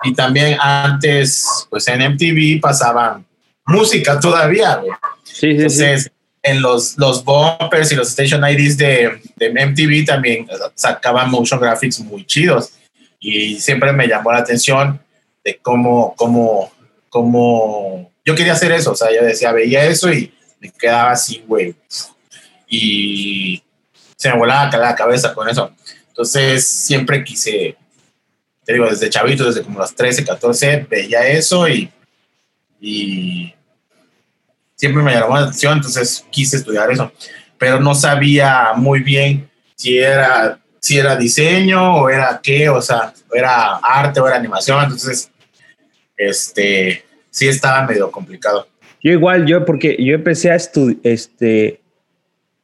[0.05, 3.25] Y también antes, pues en MTV pasaban
[3.67, 4.93] música todavía, güey.
[5.23, 6.11] Sí, Entonces,
[6.43, 12.01] en los, los bumpers y los station IDs de, de MTV también sacaban motion graphics
[12.01, 12.73] muy chidos.
[13.21, 15.01] Y siempre me llamó la atención
[15.45, 16.73] de cómo, cómo,
[17.09, 21.45] cómo, yo quería hacer eso, o sea, yo decía, veía eso y me quedaba así,
[21.47, 21.75] güey,
[22.69, 23.63] y
[24.17, 25.73] se me volaba la cabeza con eso.
[26.09, 27.77] Entonces, siempre quise,
[28.65, 31.91] te digo, desde chavito, desde como los 13, 14, veía eso y,
[32.81, 33.53] y
[34.77, 37.11] siempre me llamó la atención, entonces quise estudiar eso,
[37.59, 43.13] pero no sabía muy bien si era, si era diseño o era qué, o sea,
[43.33, 45.32] era arte o era animación, entonces
[46.29, 48.67] este, sí estaba medio complicado.
[49.03, 51.81] Yo igual, yo porque yo empecé a estudiar, este,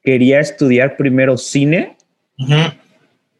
[0.02, 1.96] quería estudiar primero cine.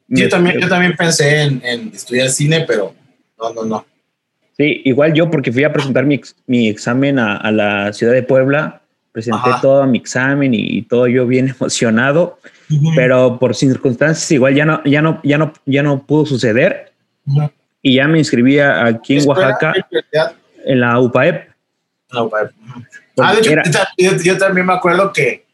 [0.09, 2.95] Yo también, yo también pensé en, estudiar cine, pero
[3.39, 3.87] no, no, no.
[4.57, 8.83] Sí, igual yo porque fui a presentar mi, mi examen a, la ciudad de Puebla,
[9.13, 12.41] presenté todo mi examen y, todo yo bien emocionado,
[12.97, 16.93] pero por circunstancias igual ya no, ya no, ya no, ya no pudo suceder
[17.83, 19.75] y ya me inscribí aquí en Oaxaca
[20.65, 21.49] en la UPAEP.
[22.11, 22.51] La UPAEP.
[23.19, 25.45] Ah, de hecho, yo, también me acuerdo que,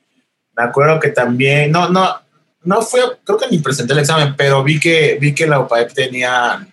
[0.56, 2.20] me acuerdo que también, no, no,
[2.62, 5.92] no fue, creo que ni presenté el examen, pero vi que, vi que la UPAEP
[5.92, 6.66] tenía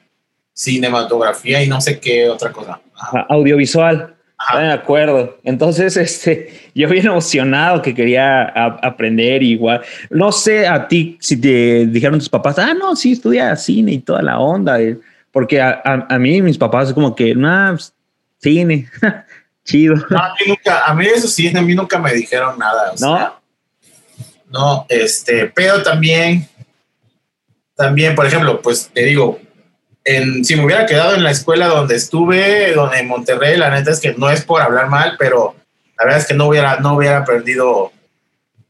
[0.54, 2.80] cinematografía y no sé qué otra cosa.
[3.30, 4.16] Audiovisual.
[4.54, 5.40] de acuerdo.
[5.44, 8.44] Entonces, este, yo bien emocionado que quería
[8.82, 9.82] aprender igual.
[10.10, 14.00] No sé a ti si te dijeron tus papás, ah, no, sí, estudia cine y
[14.00, 14.78] toda la onda.
[15.32, 17.94] Porque a, a, mí, mis papás, como que, no, pues,
[18.40, 18.90] cine,
[19.64, 19.96] chido.
[20.10, 22.94] No, a mí, nunca, a mí eso sí, a mí nunca me dijeron nada.
[23.00, 23.42] ¿No?
[24.52, 26.48] no, este, pero también,
[27.76, 29.40] también, por ejemplo, pues te digo,
[30.04, 33.92] en, si me hubiera quedado en la escuela donde estuve, donde en Monterrey, la neta
[33.92, 35.56] es que no es por hablar mal, pero
[35.98, 37.92] la verdad es que no hubiera, no hubiera aprendido,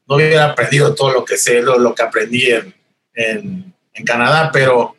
[0.07, 2.75] no hubiera aprendido todo lo que sé, lo, lo que aprendí en,
[3.15, 4.95] en, en Canadá, pero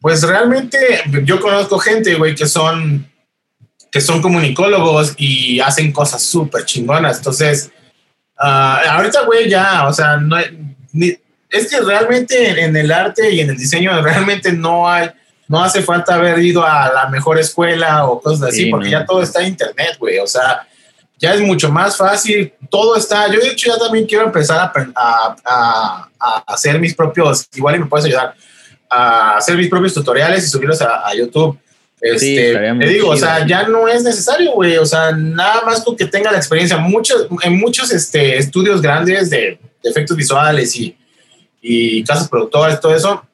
[0.00, 3.10] pues realmente yo conozco gente, güey, que son,
[3.90, 7.18] que son comunicólogos y hacen cosas súper chingonas.
[7.18, 7.70] Entonces,
[8.38, 10.36] uh, ahorita, güey, ya, o sea, no
[11.50, 15.10] es que realmente en, el arte y en el diseño realmente no hay,
[15.48, 19.22] no hace falta haber ido a la mejor escuela o cosas así, porque ya todo
[19.22, 20.18] está en internet, güey.
[20.18, 20.66] O sea,
[21.18, 24.72] ya es mucho más fácil, todo está, yo de hecho ya también quiero empezar a,
[24.94, 28.34] a, a, hacer mis propios, igual y me puedes ayudar,
[28.88, 31.58] a hacer mis propios tutoriales y subirlos a, YouTube.
[32.00, 35.96] Este, te digo, o sea, ya no es necesario, güey, o sea, nada más con
[35.96, 36.76] que tenga la experiencia.
[36.76, 40.96] Muchos, en muchos este, estudios grandes de, efectos visuales y,
[41.62, 43.24] y casas productoras, todo eso,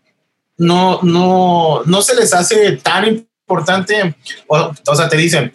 [0.59, 4.15] no, no, no se les hace tan importante,
[4.47, 5.55] o, o sea, te dicen,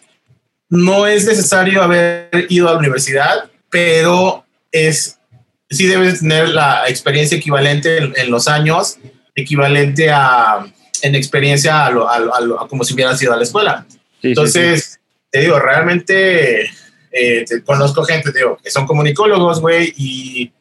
[0.69, 5.19] no es necesario haber ido a la universidad, pero es,
[5.69, 8.97] sí debes tener la experiencia equivalente en, los años,
[9.37, 10.65] equivalente a,
[11.01, 13.85] en experiencia a, lo, a, como si hubieras ido a la escuela.
[14.21, 14.99] Entonces,
[15.31, 16.69] te digo, realmente
[17.11, 20.51] eh, conozco gente, te digo, que son comunicólogos, güey, y,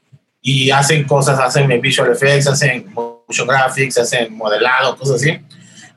[0.40, 5.40] y hacen cosas, hacen visual effects, hacen motion graphics, hacen modelado, cosas así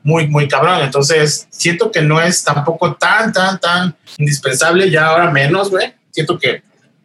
[0.02, 0.80] muy, muy cabrón.
[0.82, 5.92] Entonces, siento que no es tampoco tan, tan, tan indispensable, ya ahora menos, güey.
[6.10, 6.62] Siento que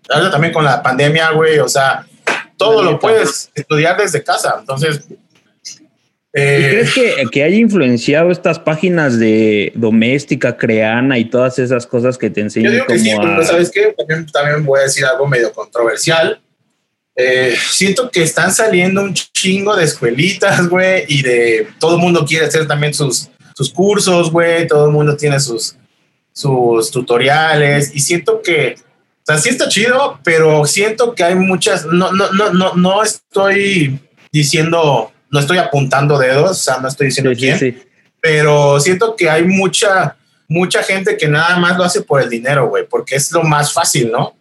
[0.10, 2.06] ahora también con la pandemia, güey, o sea,
[2.58, 4.56] todo lo puedes estudiar desde casa.
[4.60, 5.06] Entonces,
[6.38, 12.18] eh, ¿Crees que, que haya influenciado estas páginas de doméstica, creana y todas esas cosas
[12.18, 12.74] que te enseñan?
[12.74, 13.96] Yo digo que sí, pero ¿sabes qué?
[13.98, 16.42] También, también voy a decir algo medio controversial.
[17.16, 22.26] Eh, siento que están saliendo un chingo de escuelitas, güey, y de todo el mundo
[22.26, 25.78] quiere hacer también sus, sus cursos, güey, todo el mundo tiene sus,
[26.34, 31.86] sus tutoriales, y siento que, o sea, sí está chido, pero siento que hay muchas,
[31.86, 34.02] no, no, no, no, no estoy
[34.34, 37.84] diciendo, no estoy apuntando dedos, o sea, no estoy diciendo quién,
[38.22, 40.16] pero siento que hay mucha,
[40.48, 43.74] mucha gente que nada más lo hace por el dinero, güey, porque es lo más
[43.74, 44.34] fácil, ¿no?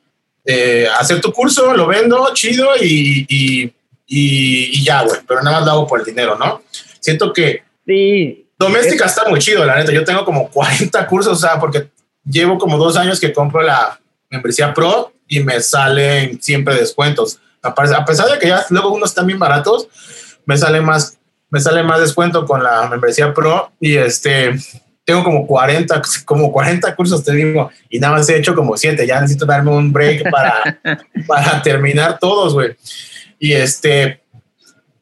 [0.44, 3.72] Eh, hacer tu curso, lo vendo, chido y, y,
[4.06, 6.62] y, ya, güey, pero nada más lo hago por el dinero, ¿no?
[7.00, 9.90] Siento que sí, doméstica está muy chido, la neta.
[9.90, 11.88] Yo tengo como 40 cursos, o sea, porque
[12.24, 13.98] llevo como dos años que compro la
[14.30, 17.40] membresía Pro y me salen siempre descuentos.
[17.62, 19.88] A pesar de que ya luego unos están bien baratos,
[20.46, 21.18] me sale más,
[21.50, 24.54] me sale más descuento con la membresía Pro y este
[25.04, 29.06] tengo como 40, como 40 cursos, te digo, y nada más he hecho como 7.
[29.06, 30.80] Ya necesito darme un break para,
[31.26, 32.74] para terminar todos, güey.
[33.38, 34.22] Y este,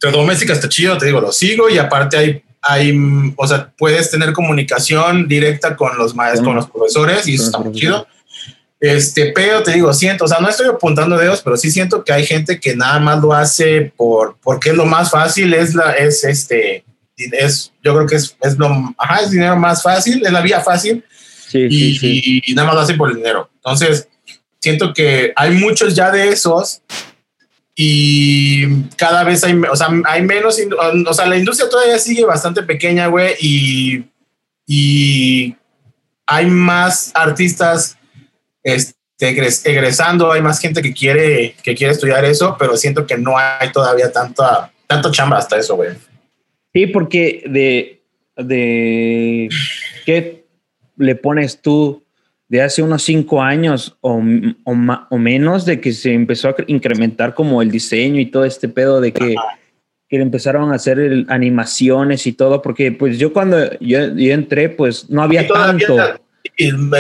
[0.01, 4.33] doméstica está chido, te digo, lo sigo y aparte hay, hay, o sea, puedes tener
[4.33, 8.07] comunicación directa con los maestros, con los profesores y eso está muy chido.
[8.83, 12.13] Este, pero te digo, siento, o sea, no estoy apuntando dedos, pero sí siento que
[12.13, 15.93] hay gente que nada más lo hace por, porque es lo más fácil, es la,
[15.93, 16.85] es este,
[17.17, 18.67] es, yo creo que es, es lo,
[18.99, 21.05] ajá, es dinero más fácil, es la vía fácil
[21.53, 23.49] y, y, nada más lo hacen por el dinero.
[23.55, 24.09] Entonces,
[24.59, 26.83] siento que hay muchos ya de esos
[27.77, 28.67] y
[28.97, 30.59] cada vez hay, o sea, hay menos,
[31.07, 34.05] o sea, la industria todavía sigue bastante pequeña, güey, y,
[34.67, 35.55] y
[36.27, 37.97] hay más artistas
[38.63, 38.95] este,
[39.65, 43.71] egresando, hay más gente que quiere, que quiere estudiar eso, pero siento que no hay
[43.73, 45.91] todavía tanta, tanto chamba hasta eso, güey.
[46.73, 48.03] Sí, porque de,
[48.37, 49.49] de
[50.07, 50.45] qué
[50.97, 52.03] le pones tú
[52.49, 54.23] de hace unos cinco años o,
[54.65, 59.01] o, menos de que se empezó a incrementar como el diseño y todo este pedo
[59.01, 59.35] de que,
[60.07, 65.23] que empezaron a hacer animaciones y todo, porque pues yo cuando yo, entré pues no
[65.23, 65.97] había tanto.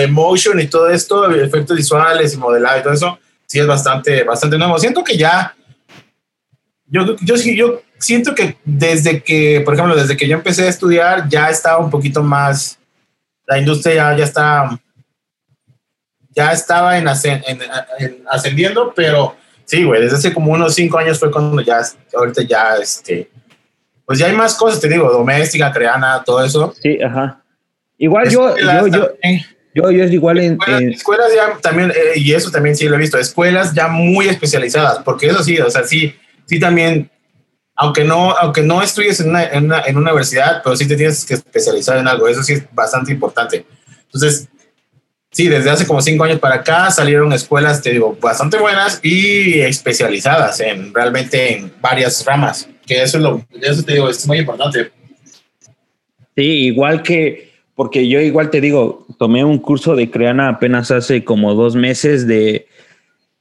[0.09, 4.59] Motion y todo esto, efectos visuales y modelado y todo eso, sí es bastante, bastante
[4.59, 4.79] nuevo.
[4.79, 5.55] Siento que ya,
[6.87, 11.29] yo, yo, yo siento que desde que, por ejemplo, desde que yo empecé a estudiar,
[11.29, 12.79] ya estaba un poquito más,
[13.47, 14.81] la industria ya, ya está,
[16.31, 17.09] ya estaba en,
[18.29, 21.81] ascendiendo, pero sí, güey, desde hace como unos cinco años fue cuando ya,
[22.15, 23.31] ahorita ya, este,
[24.07, 26.75] pues ya hay más cosas, te digo, doméstica, creana, todo eso.
[26.81, 27.42] Sí, ajá.
[28.03, 29.09] Igual yo, yo, yo,
[29.75, 30.59] yo, yo, es igual en,
[30.91, 34.99] escuelas, ya también, eh, y eso también sí lo he visto, escuelas ya muy especializadas,
[35.05, 36.13] porque eso sí, o sea, sí,
[36.47, 37.09] sí también
[37.77, 40.97] aunque no, aunque no estudies en una, en, una, en una universidad, pero sí te
[40.97, 42.29] tienes que especializar en algo.
[42.29, 43.65] Eso sí es bastante importante.
[44.05, 44.49] Entonces,
[45.31, 49.61] sí, desde hace como cinco años para acá salieron escuelas, te digo, bastante buenas y
[49.61, 52.69] especializadas en realmente en varias ramas.
[52.87, 54.93] Que eso es lo, eso te digo, es muy importante.
[56.37, 57.52] Sí, igual que,
[57.83, 62.29] porque yo igual te digo, tomé un curso de Creana apenas hace como dos meses
[62.29, 62.69] de,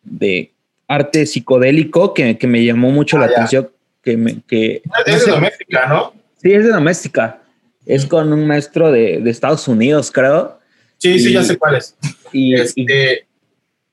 [0.02, 0.52] de
[0.88, 3.70] arte psicodélico que, que me llamó mucho la ah, atención
[4.02, 4.18] que...
[4.18, 6.14] Me, que es de doméstica, ¿no?
[6.42, 7.44] Sí, es de doméstica.
[7.86, 10.58] Es con un maestro de, de Estados Unidos, creo.
[10.98, 11.96] Sí, sí, ya sé cuál es.
[12.34, 13.28] Y, este...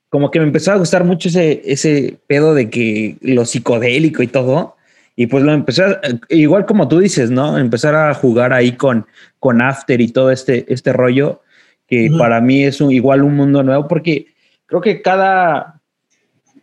[0.08, 4.28] como que me empezó a gustar mucho ese, ese pedo de que lo psicodélico y
[4.28, 4.77] todo.
[5.20, 5.82] Y pues lo empecé,
[6.28, 7.58] igual como tú dices, ¿no?
[7.58, 9.04] Empezar a jugar ahí con,
[9.40, 11.42] con After y todo este, este rollo,
[11.88, 14.28] que para mí es un, igual un mundo nuevo, porque
[14.66, 15.80] creo que cada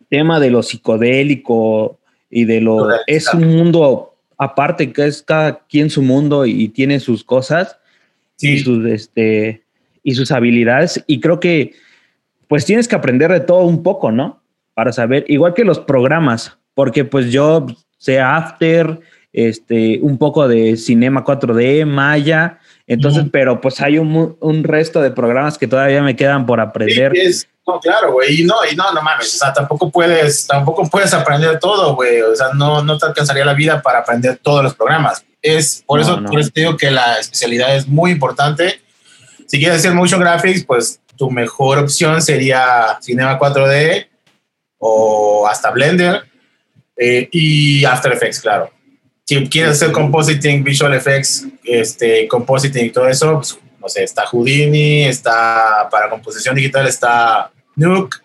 [0.07, 5.89] tema de lo psicodélico y de lo es un mundo aparte, que es cada quien
[5.89, 7.77] su mundo y, tiene sus cosas
[8.39, 9.63] y sus este
[10.01, 11.03] y sus habilidades.
[11.07, 11.73] Y creo que
[12.47, 14.41] pues tienes que aprender de todo un poco, ¿no?
[14.73, 17.65] Para saber, igual que los programas, porque pues yo
[18.05, 18.99] sé After,
[19.33, 25.09] este, un poco de Cinema 4D, Maya, entonces, pero pues hay un, un, resto de
[25.09, 27.11] programas que todavía me quedan por aprender.
[27.65, 31.11] no, claro, güey, y no, y no, no mames, o sea, tampoco puedes, tampoco puedes
[31.15, 34.75] aprender todo, güey, o sea, no, no te alcanzaría la vida para aprender todos los
[34.75, 35.25] programas.
[35.41, 38.81] Es por eso, por eso te digo que la especialidad es muy importante.
[39.47, 44.07] Si quieres hacer motion graphics, pues tu mejor opción sería Cinema 4D
[44.77, 46.23] o hasta Blender
[46.97, 48.71] eh, y After Effects, claro
[49.25, 54.25] si quieres hacer compositing, visual effects, este, compositing y todo eso, pues, no sé, está
[54.27, 58.17] Houdini, está para composición digital, está Nuke,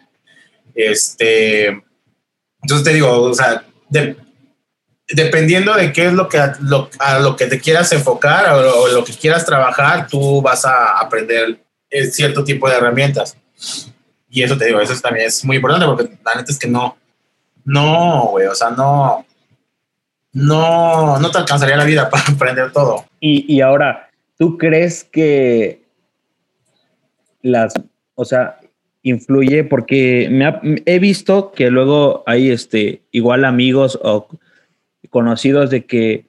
[0.75, 1.69] este,
[2.63, 3.65] entonces te digo, o sea,
[5.09, 9.15] dependiendo de qué es lo que, a lo que te quieras enfocar o, lo que
[9.15, 11.61] quieras trabajar, tú vas a aprender
[12.11, 13.37] cierto tipo de herramientas.
[14.29, 16.97] Y eso te digo, eso también es muy importante porque la neta es que no,
[17.71, 19.25] no, güey, o sea, no,
[20.33, 23.05] no, no te alcanzaría la vida para aprender todo.
[23.21, 25.85] Y, ahora, ¿tú crees que
[27.43, 27.75] las,
[28.17, 28.59] o sea,
[29.03, 29.63] influye?
[29.63, 34.27] Porque me he visto que luego hay este, igual amigos o
[35.09, 36.27] conocidos de que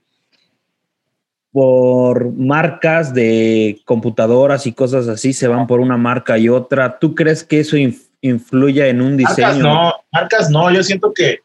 [1.52, 7.00] por marcas de computadoras y cosas así se van por una marca y otra.
[7.00, 9.48] ¿Tú crees que eso influye en un diseño?
[9.48, 10.72] Marcas no, marcas no.
[10.72, 11.40] Yo siento que,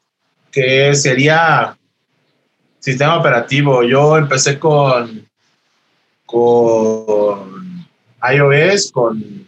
[0.50, 1.76] que sería
[2.78, 3.82] sistema operativo.
[3.82, 5.26] Yo empecé con,
[6.24, 7.86] con
[8.32, 9.46] iOS, con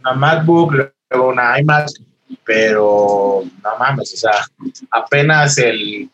[0.00, 0.72] una MacBook,
[1.10, 1.88] luego una iMac,
[2.44, 4.46] pero no mames, o sea,
[4.90, 6.08] apenas el,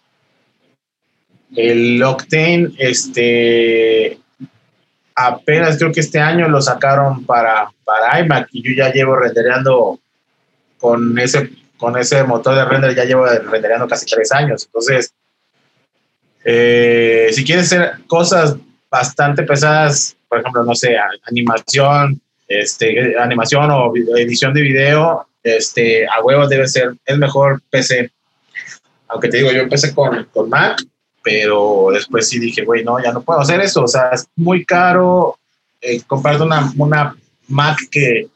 [1.56, 4.18] el Octane, este,
[5.14, 9.98] apenas creo que este año lo sacaron para, para iMac y yo ya llevo rendereando
[10.82, 14.64] con ese, con ese motor de render, ya llevo rendereando casi tres años.
[14.64, 15.14] Entonces,
[16.44, 18.56] eh, si quieres hacer cosas
[18.90, 20.96] bastante pesadas, por ejemplo, no sé,
[21.28, 28.10] animación, este, animación o edición de video, este, a huevos debe ser el mejor PC.
[29.06, 30.82] Aunque te digo, yo empecé con, con Mac,
[31.22, 33.84] pero después sí dije, güey, no, ya no puedo hacer eso.
[33.84, 35.38] O sea, es muy caro
[35.80, 37.16] eh, una, una
[37.46, 38.26] Mac que,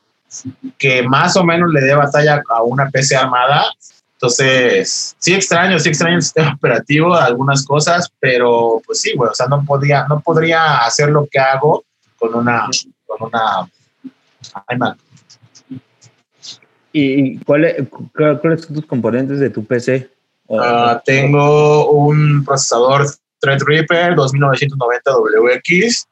[0.79, 3.67] que más o menos le dé batalla a una PC armada
[4.17, 9.35] entonces, sí extraño, sí extraño el sistema operativo, algunas cosas, pero pues sí, güey, o
[9.35, 11.85] sea, no podría, no podría hacer lo que hago
[12.19, 12.67] con una,
[13.07, 13.71] con una
[14.73, 14.99] iMac.
[16.93, 17.77] ¿Y cuáles
[18.17, 20.11] son tus componentes de tu PC?
[20.59, 23.05] Ah, tengo un procesador
[23.39, 26.07] Threadripper 2990 WX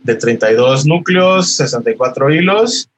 [0.00, 2.90] de 32 núcleos, 64 hilos.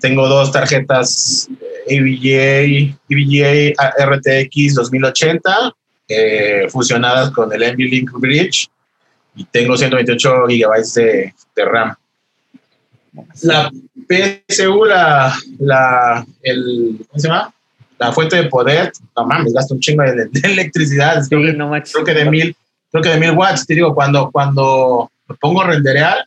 [0.00, 1.48] Tengo dos tarjetas
[1.86, 3.74] EVGA, EVGA
[4.04, 5.74] RTX 2080
[6.08, 8.68] eh, fusionadas con el NVLink Bridge
[9.34, 11.94] y tengo 128 gigabytes de, RAM.
[13.42, 13.70] La
[14.08, 17.52] PSU, la, la, el, ¿cómo se llama?
[17.98, 21.22] La fuente de poder, no mames, gasta un chingo de, electricidad.
[21.28, 21.42] creo,
[22.04, 22.56] que, de mil,
[22.90, 26.26] creo que de mil watts, te digo, cuando, cuando me pongo a renderear,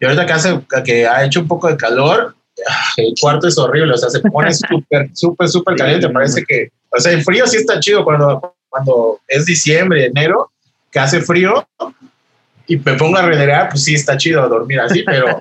[0.00, 2.36] y ahorita que, hace, que ha hecho un poco de calor,
[2.96, 6.08] el cuarto es horrible, o sea, se pone súper, súper, súper caliente.
[6.08, 10.50] Parece que, o sea, el frío sí está chido cuando, cuando es diciembre, enero,
[10.90, 11.66] que hace frío
[12.66, 15.40] y me pongo a renderear, pues sí está chido dormir así, pero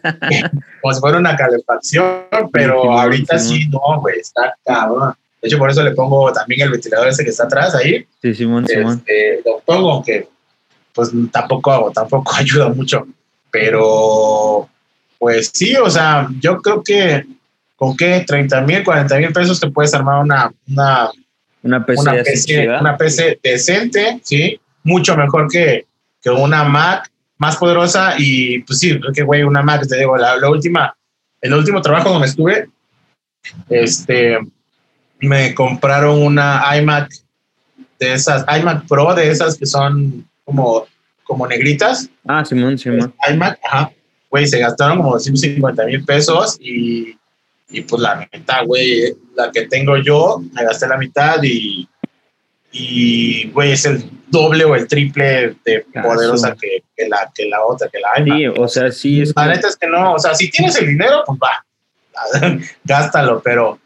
[0.82, 5.13] como si fuera una calefacción, pero ahorita sí, no, güey, está cabrón.
[5.41, 8.06] De hecho, por eso le pongo también el ventilador ese que está atrás ahí.
[8.21, 9.03] Sí, Simón, Simón.
[9.06, 10.27] Este, lo pongo, aunque
[10.93, 13.06] pues tampoco hago, tampoco ayuda mucho,
[13.51, 14.67] pero
[15.19, 17.26] pues sí, o sea, yo creo que
[17.76, 21.09] con qué 30 mil, 40 mil pesos te puedes armar una, una,
[21.63, 24.59] una, PC, una, PC, decente, ¿sí?
[24.84, 25.86] Mucho mejor que,
[26.22, 30.49] que, una Mac más poderosa y pues sí, que güey, una Mac, te digo, la,
[30.49, 30.95] última,
[31.41, 32.70] el último trabajo donde estuve,
[33.70, 34.39] este,
[35.20, 37.11] me compraron una iMac
[37.99, 40.88] de esas, iMac Pro, de esas que son como,
[41.24, 42.09] como negritas.
[42.28, 43.13] Ah, Simón, Simón.
[43.30, 43.91] iMac, ajá
[44.30, 47.17] güey, se gastaron como 250 mil pesos y,
[47.69, 51.88] y, pues la mitad, güey, la que tengo yo, me gasté la mitad y,
[52.71, 57.63] y güey, es el doble o el triple de poderosa que, que, la, que la
[57.63, 58.23] otra, que la hay.
[58.23, 59.34] Sí, o sea, sí es.
[59.36, 61.65] La neta es que no, o sea, si tienes el dinero, pues va,
[62.84, 63.80] gástalo, pero,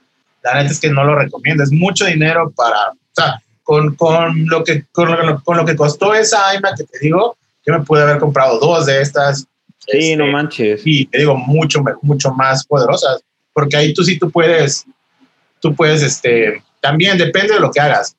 [0.43, 1.63] la neta es que no lo recomiendo.
[1.63, 5.75] Es mucho dinero para, o sea, con, con, lo, que, con, lo, con lo que
[5.75, 9.45] costó esa iMac que te digo, yo me pude haber comprado dos de estas.
[9.88, 10.82] Sí, este, no manches.
[10.86, 13.23] Y te digo, mucho, mucho más poderosas,
[13.53, 14.86] porque ahí tú sí tú puedes,
[15.59, 18.15] tú puedes, este, también depende de lo que hagas.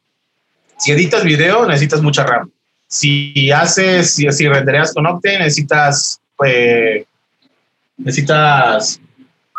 [0.78, 2.50] Si editas video, necesitas mucha RAM.
[2.88, 7.06] Si haces, si, si rendereas con Octane, necesitas, eh,
[7.96, 9.00] necesitas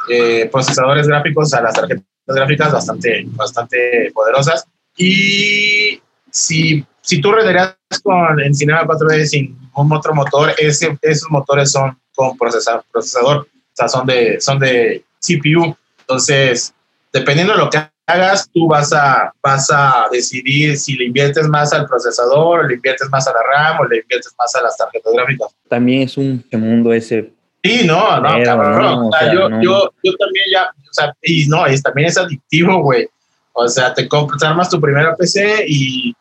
[0.10, 4.66] eh, procesadores gráficos a las tarjetas gráficas bastante, bastante poderosas.
[4.98, 6.00] Y
[6.34, 11.72] si, si tú rendereas con, en Cinema 4D sin un otro motor, ese, esos motores
[11.72, 15.76] son con procesador, procesador, o sea, son de, son de CPU.
[16.00, 16.74] Entonces,
[17.12, 21.72] dependiendo de lo que hagas, tú vas a, vas a decidir si le inviertes más
[21.72, 24.76] al procesador, o le inviertes más a la RAM, o le inviertes más a las
[24.76, 25.56] tarjetas gráficas.
[25.70, 27.32] También es un mundo ese.
[27.64, 28.82] Sí, no, no, Pero, cabrón.
[28.82, 29.64] No, o sea, yo, no.
[29.64, 33.08] yo, yo, también ya, o sea, y no, es, también es adictivo, güey.
[33.54, 36.14] O sea, te compras, armas tu primera PC y,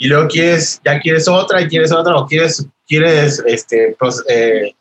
[0.00, 4.74] y luego quieres, ya quieres otra y quieres otra, o quieres, quieres este, pues, eh,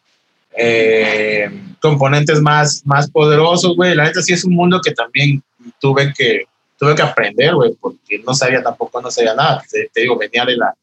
[0.57, 1.51] eh,
[1.81, 3.95] componentes más, más poderosos, güey.
[3.95, 5.43] La neta sí es un mundo que también
[5.81, 6.45] tuve que,
[6.77, 9.61] tuve que aprender, güey, porque no sabía tampoco, no sabía nada.
[9.69, 10.73] Te, te, digo, venía de la,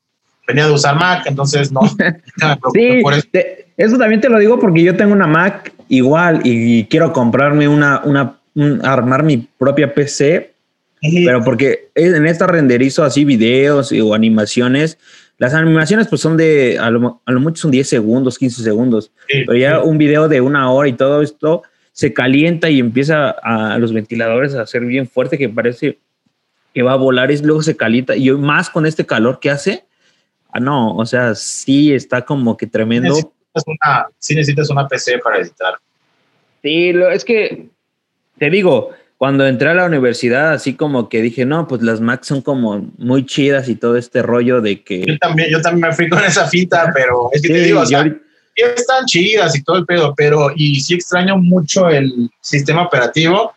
[0.47, 1.81] venía de usar Mac, entonces no.
[2.75, 3.27] sí, por eso.
[3.33, 7.69] Te, eso también te lo digo porque yo tengo una Mac igual y quiero comprarme
[7.69, 10.56] una, una, un, armar mi propia PC.
[11.25, 14.99] Pero porque en esta renderizo así videos o animaciones,
[15.39, 19.13] las animaciones pues son de, a lo, a lo mucho son 10 segundos, 15 segundos,
[19.29, 19.89] sí, pero ya sí.
[19.89, 23.93] un video de una hora y todo esto se calienta y empieza a, a los
[23.93, 25.99] ventiladores a hacer bien fuerte que parece
[26.77, 29.87] que va a volar y luego se calienta y más con este calor que hace,
[30.53, 33.15] ah, no, o sea, sí está como que tremendo.
[33.15, 35.75] Sí necesitas una, sí necesitas una PC para editar.
[36.63, 37.69] Sí, lo, es que
[38.39, 42.27] te digo, cuando entré a la universidad, así como que dije, no, pues las Macs
[42.27, 45.05] son como muy chidas y todo este rollo de que.
[45.07, 47.81] Yo también, yo también me fui con esa finta, pero es que sí, te digo,
[47.81, 48.19] o sea, ahorita...
[48.55, 53.55] están chidas y todo el pedo, pero y sí extraño mucho el sistema operativo,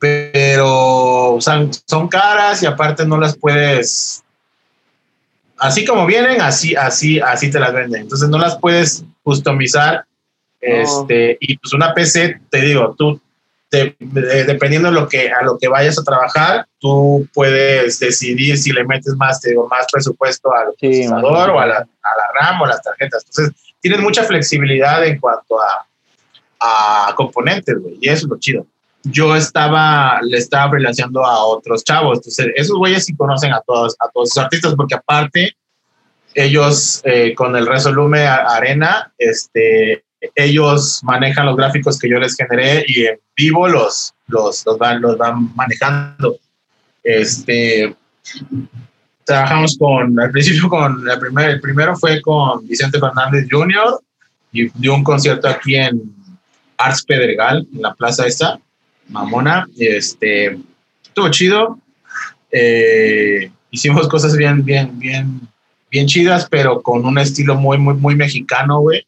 [0.00, 4.24] pero o sea, son caras y aparte no las puedes.
[5.58, 8.02] Así como vienen, así, así, así te las venden.
[8.02, 9.96] Entonces no las puedes customizar.
[9.96, 10.02] No.
[10.60, 13.20] Este, y pues una PC, te digo, tú
[13.70, 18.58] de, de, dependiendo de lo que, a lo que vayas a trabajar, tú puedes decidir
[18.58, 21.78] si le metes más, te digo, más presupuesto al sí, procesador o a la, a
[21.78, 23.24] la, RAM o a las tarjetas.
[23.24, 25.86] Entonces, tienes mucha flexibilidad en cuanto a,
[26.60, 28.66] a componentes, güey, y eso es lo chido.
[29.02, 33.96] Yo estaba, le estaba freelanceando a otros chavos, entonces esos güeyes sí conocen a todos,
[33.98, 35.56] a todos esos artistas, porque aparte,
[36.34, 40.04] ellos eh, con el Resolume Arena, este,
[40.34, 45.00] ellos manejan los gráficos que yo les generé y en vivo los, los, los, van,
[45.00, 46.38] los van manejando.
[47.02, 47.94] Este,
[49.24, 53.98] trabajamos con, al principio con, el, primer, el primero fue con Vicente Fernández Jr.
[54.52, 56.14] y dio un concierto aquí en
[56.76, 58.58] Arts Pedregal, en la plaza esta,
[59.08, 59.66] Mamona.
[59.78, 60.58] Este,
[61.02, 61.78] estuvo chido.
[62.52, 65.40] Eh, hicimos cosas bien, bien, bien,
[65.90, 69.06] bien chidas, pero con un estilo muy, muy, muy mexicano, güey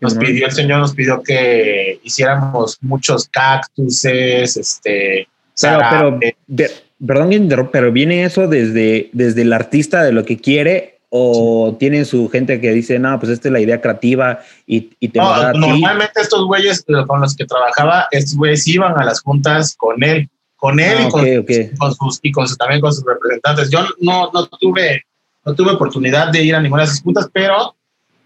[0.00, 0.26] nos uh -huh.
[0.26, 5.28] pidió, el Señor nos pidió que hiciéramos muchos cactuses, este...
[5.60, 6.70] Pero, pero de,
[7.04, 11.76] perdón, pero viene eso desde, desde el artista de lo que quiere o sí.
[11.78, 15.18] tienen su gente que dice, no, pues esta es la idea creativa y, y te
[15.18, 19.20] no, va a Normalmente estos güeyes con los que trabajaba, estos güeyes iban a las
[19.20, 21.70] juntas con él, con él ah, y, con, okay.
[21.78, 23.70] con, sus, y con sus, también con sus representantes.
[23.70, 25.02] Yo no, no, tuve,
[25.44, 27.74] no tuve oportunidad de ir a ninguna de esas juntas, pero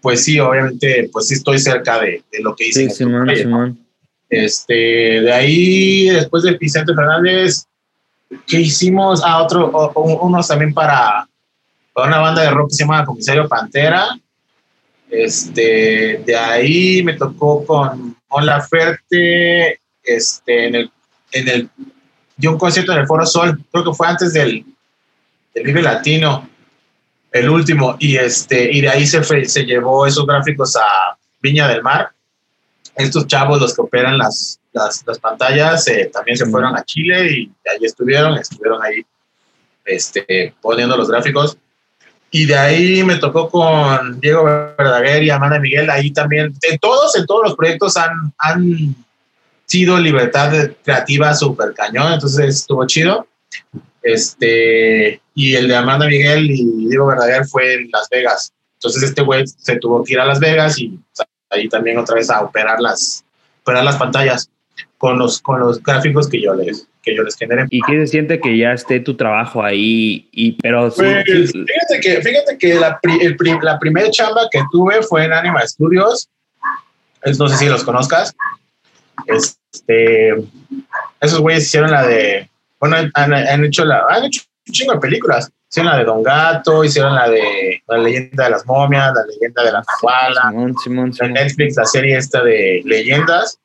[0.03, 2.89] pues sí, obviamente, pues sí estoy cerca de, de lo que hice.
[2.89, 3.79] Sí, Simón, Simón.
[4.29, 7.63] Este, de ahí, después de Vicente Fernández,
[8.45, 9.21] ¿qué hicimos?
[9.23, 11.25] Ah, otro, unos también para,
[11.93, 14.19] para una banda de rock que se llama Comisario Pantera.
[15.09, 20.91] Este, de ahí me tocó con Hola Ferte, este, en el,
[21.31, 21.69] en el,
[22.35, 24.65] dio un concierto en el Foro Sol, creo que fue antes del,
[25.53, 26.49] del Vive Latino
[27.33, 31.67] el último, y, este, y de ahí se, fue, se llevó esos gráficos a Viña
[31.67, 32.11] del Mar.
[32.95, 37.31] Estos chavos, los que operan las, las, las pantallas, eh, también se fueron a Chile
[37.31, 39.03] y ahí estuvieron, estuvieron ahí
[39.83, 41.57] este, poniendo los gráficos.
[42.29, 47.15] Y de ahí me tocó con Diego Verdaguer y Amanda Miguel, ahí también, en todos,
[47.15, 48.95] en todos los proyectos han, han
[49.65, 50.51] sido libertad
[50.83, 53.27] creativa súper cañón, entonces estuvo chido.
[54.03, 58.53] Este, y el de Amanda Miguel y Diego Verdaguer fue en Las Vegas.
[58.75, 60.99] Entonces este güey se tuvo que ir a Las Vegas y
[61.49, 63.23] ahí también otra vez a operar las,
[63.61, 64.49] operar las pantallas.
[64.97, 67.65] con los, con los gráficos que yo les, que yo les generé.
[67.69, 70.29] ¿Y qué se siente que ya esté tu trabajo ahí?
[70.31, 75.25] Y, pero pues, fíjate que, fíjate que la, el, la primera chamba que tuve fue
[75.25, 76.29] en Anima Studios.
[77.37, 78.33] no sé si los conozcas.
[79.27, 80.33] Este,
[81.19, 82.49] esos güeyes hicieron la de,
[82.83, 85.49] bueno, han, hecho la, han hecho un chingo de películas.
[85.71, 89.63] Hicieron la de Don Gato, hicieron la de La leyenda de las momias, La leyenda
[89.63, 90.51] de la Nahuala,
[91.29, 93.57] Netflix, la serie esta de leyendas.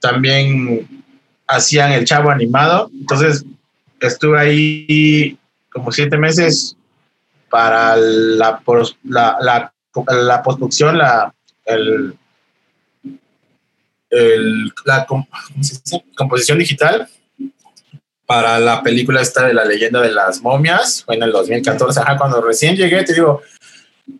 [0.00, 0.86] También
[1.46, 2.90] hacían el chavo animado.
[2.92, 3.42] Entonces
[4.00, 5.38] estuve ahí
[5.72, 6.76] como siete meses
[7.48, 8.60] para la,
[9.04, 9.72] la, la,
[10.12, 11.34] la postproducción, la,
[11.64, 12.14] el,
[14.10, 17.08] el, la composición digital
[18.26, 22.16] para la película esta de la leyenda de las momias, fue en el 2014, ajá,
[22.18, 23.42] cuando recién llegué, te digo,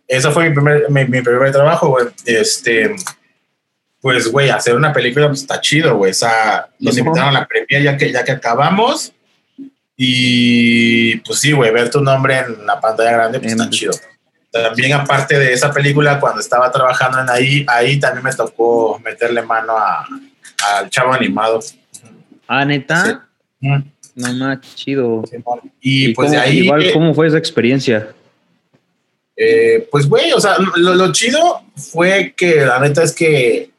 [0.07, 2.95] eso fue mi primer, mi, primer trabajo, güey, este,
[3.99, 7.45] pues, güey, hacer una película pues, está chido, güey, o sea, nos invitaron a la
[7.45, 9.13] premia ya que, ya que acabamos,
[9.97, 13.93] y pues sí, güey, ver tu nombre en la pantalla grande, pues está chido.
[14.51, 19.41] También aparte de esa película, cuando estaba trabajando en ahí, ahí también me tocó meterle
[19.41, 21.59] mano al chavo animado.
[22.47, 23.27] Ah, neta.
[24.17, 25.23] No más chido.
[25.79, 26.59] Y, pues de ahí.
[26.61, 28.15] Igual, ¿cómo fue esa experiencia?
[29.35, 33.69] Eh, pues, güey, o sea, lo, chido fue que la neta es que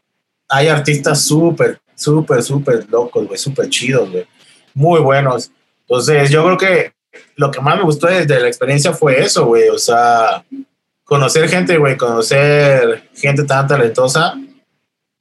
[0.49, 4.27] hay artistas súper, súper, súper locos, güey, súper chidos, güey.
[4.75, 5.51] Muy buenos.
[5.81, 6.93] Entonces, yo creo que
[7.35, 9.69] lo que más me gustó de, la experiencia fue eso, güey.
[9.71, 10.45] O sea,
[11.03, 14.35] conocer gente, güey, conocer gente tan talentosa.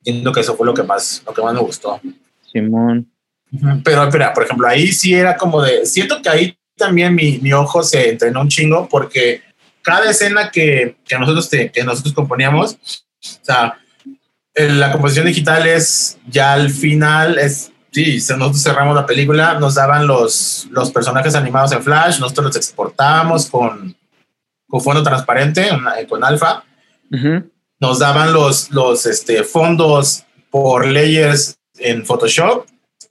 [0.05, 1.99] Entiendo que eso fue lo que más, lo que más me gustó.
[2.51, 3.09] Simón.
[3.83, 7.53] Pero, espera, por ejemplo, ahí sí era como de, siento que ahí también mi, mi
[7.53, 9.41] ojo se entrenó un chingo porque
[9.81, 13.79] cada escena que, que nosotros, que nosotros componíamos, o sea,
[14.53, 20.07] la composición digital es ya al final, es, sí, nosotros cerramos la película, nos daban
[20.07, 23.95] los, los personajes animados en Flash, nosotros los exportábamos con,
[24.67, 25.69] con fondo transparente,
[26.09, 26.63] con alfa,
[27.79, 32.65] nos daban los, los este, fondos por layers en Photoshop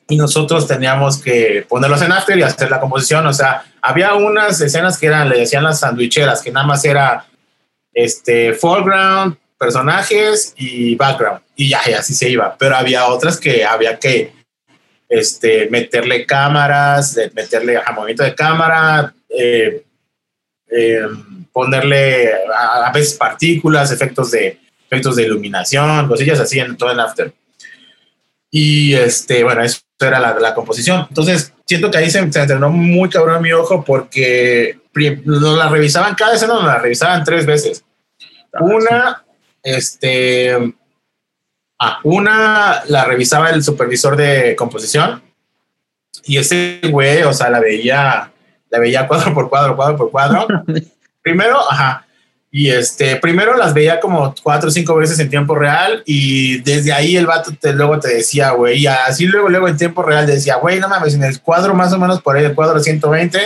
[0.09, 3.26] y nosotros teníamos que ponerlos en After y hacer la composición.
[3.26, 7.26] O sea, había unas escenas que eran, le decían las sandwicheras, que nada más era
[7.92, 11.40] este, foreground, personajes y background.
[11.57, 12.57] Y ya, y así se iba.
[12.57, 14.32] Pero había otras que había que
[15.09, 19.82] este, meterle cámaras, meterle a movimiento de cámara, eh,
[20.68, 27.00] em, ponerle a, veces partículas, efectos de, efectos de iluminación, cosillas así en todo el
[27.00, 27.32] After.
[28.51, 31.07] Y este, bueno, eso era la, la composición.
[31.09, 34.80] Entonces, siento que ahí se, se entrenó muy cabrón mi ojo porque
[35.24, 37.84] nos la revisaban, cada escena nos la revisaban tres veces.
[38.53, 39.24] Ah, una,
[39.62, 40.74] este,
[41.78, 45.22] ah, una la revisaba el supervisor de composición
[46.24, 48.32] y ese güey, o sea, la veía,
[48.70, 50.47] la veía cuadro por cuadro, cuadro por cuadro.
[51.22, 52.05] Primero, ajá,
[52.57, 56.90] y este, primero las veía como cuatro o cinco veces en tiempo real y desde
[56.90, 60.26] ahí el vato te, luego te decía, güey, y así luego, luego en tiempo real
[60.26, 63.38] decía, güey, no mames, en el cuadro más o menos por ahí, el cuadro 120,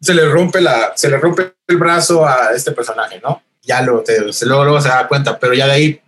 [0.00, 3.42] se le rompe la, se le rompe el brazo a este personaje, ¿no?
[3.60, 6.00] Ya luego, te, se, luego, luego se da cuenta, pero ya de ahí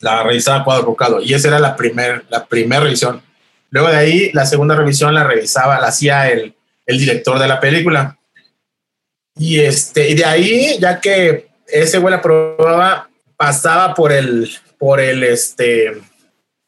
[0.00, 3.20] la revisaba cuadro por y esa era la primera la primer revisión.
[3.68, 6.54] Luego de ahí, la segunda revisión la revisaba, la hacía el,
[6.86, 8.16] el director de la película
[9.36, 15.00] y este, y de ahí, ya que ese güey la probaba, pasaba por el, por
[15.00, 15.92] el, este,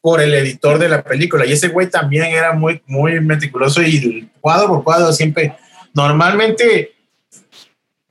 [0.00, 1.46] por el editor de la película.
[1.46, 5.56] Y ese güey también era muy, muy meticuloso y cuadro por cuadro siempre,
[5.94, 6.92] normalmente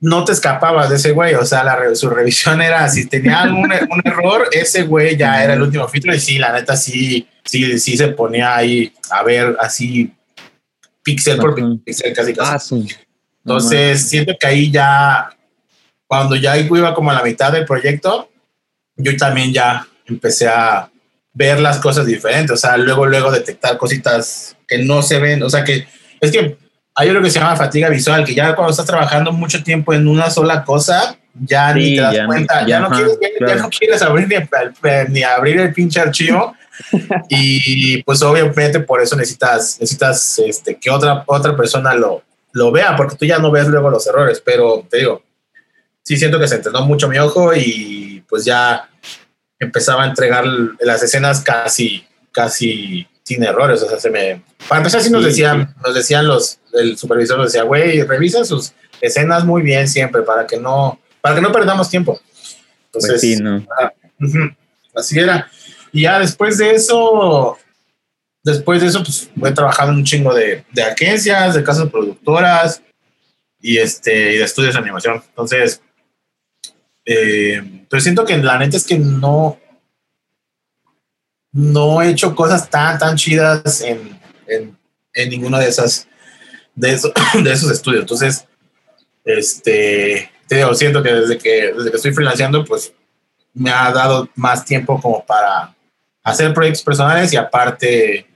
[0.00, 1.34] no te escapabas de ese güey.
[1.34, 5.54] O sea, la, su revisión era, si tenía algún un error, ese güey ya era
[5.54, 6.14] el último filtro.
[6.14, 10.12] Y sí, la neta, sí, sí, sí se ponía ahí a ver así
[11.02, 11.54] píxel por
[11.84, 12.74] píxel, casi casi.
[12.84, 13.05] Ah,
[13.46, 15.30] entonces, siento que ahí ya,
[16.08, 18.28] cuando ya iba como a la mitad del proyecto,
[18.96, 20.90] yo también ya empecé a
[21.32, 25.48] ver las cosas diferentes, o sea, luego, luego detectar cositas que no se ven, o
[25.48, 25.86] sea, que
[26.20, 26.58] es que
[26.92, 30.08] hay algo que se llama fatiga visual, que ya cuando estás trabajando mucho tiempo en
[30.08, 33.16] una sola cosa, ya ni te das cuenta, ya, no quieres,
[33.46, 36.52] ya, no quieres, abrir ni, ni abrir el pinche archivo.
[37.28, 42.22] y pues obviamente por eso necesitas, necesitas este, que otra, otra persona lo,
[42.56, 45.22] lo vea, porque tú ya no ves luego los errores, pero te digo,
[46.02, 48.88] sí siento que se entrenó mucho mi ojo y pues ya
[49.58, 50.46] empezaba a entregar
[50.80, 54.42] las escenas casi, casi sin errores, o sea, se me...
[54.68, 58.72] Para empezar, sí nos decían, nos decían los, el supervisor nos decía, güey, revisen sus
[59.02, 62.18] escenas muy bien siempre para que no, para que no perdamos tiempo.
[62.86, 63.66] Entonces, pues sí, ¿no?
[64.94, 65.50] así era.
[65.92, 67.58] Y ya después de eso,
[68.46, 72.80] después de eso, pues voy trabajando en un chingo de, de agencias, de casas productoras
[73.60, 75.20] y, este, y de estudios de animación.
[75.28, 75.82] Entonces,
[77.04, 79.58] eh, pero siento que la neta es que no,
[81.50, 84.16] no he hecho cosas tan, tan chidas en,
[84.46, 84.78] en,
[85.12, 86.06] en ninguno de esas,
[86.76, 88.02] de, eso, de esos estudios.
[88.02, 88.46] Entonces,
[89.24, 92.92] este, te digo, siento que desde que, desde que estoy freelanceando, pues
[93.54, 95.74] me ha dado más tiempo como para
[96.22, 98.35] hacer proyectos personales y aparte,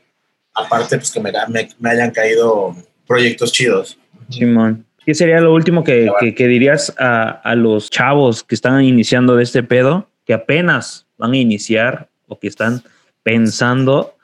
[0.54, 1.32] aparte pues que me,
[1.78, 2.74] me, hayan caído
[3.06, 3.98] proyectos chidos.
[4.28, 4.86] Simón.
[5.04, 9.42] ¿Qué sería lo último que, que, dirías a, a, los chavos que están iniciando de
[9.42, 12.82] este pedo, que apenas van a iniciar o que están
[13.22, 14.14] pensando?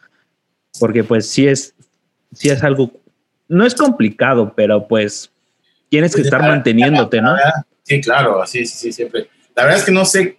[0.78, 1.74] Porque pues sí es,
[2.34, 2.92] sí es algo,
[3.48, 5.32] no es complicado, pero pues
[5.88, 7.34] tienes que estar manteniéndote, ¿no?
[7.82, 9.28] Sí, claro, sí, sí, sí, siempre.
[9.54, 10.38] La verdad es que no sé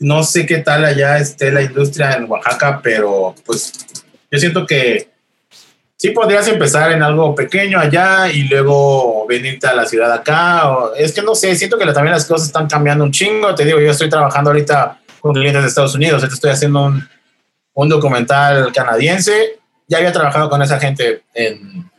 [0.00, 3.72] no sé qué tal allá esté la industria en Oaxaca, pero pues
[4.30, 5.08] yo siento que
[6.00, 10.70] sí podrías empezar en algo pequeño allá y luego venirte a la ciudad acá.
[10.70, 13.54] O, es que no sé, siento que también las cosas están cambiando un chingo.
[13.54, 17.06] Te digo, yo estoy trabajando ahorita con clientes de Estados Unidos, estoy haciendo un,
[17.74, 19.58] un documental canadiense.
[19.88, 21.90] Ya había trabajado con esa gente en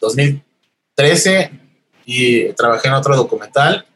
[0.00, 1.52] 2013
[2.06, 3.86] y trabajé en otro documental.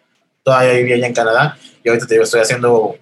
[0.44, 2.96] Todavía vivía allá en Canadá y ahorita te digo, estoy haciendo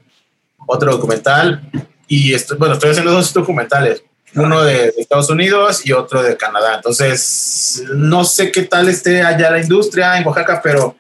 [0.67, 1.61] otro documental
[2.09, 4.03] y estoy, bueno, estoy haciendo dos documentales,
[4.37, 6.77] uno de, Estados Unidos y otro de Canadá.
[6.77, 10.97] Entonces, no sé qué tal esté allá la industria en Oaxaca, pero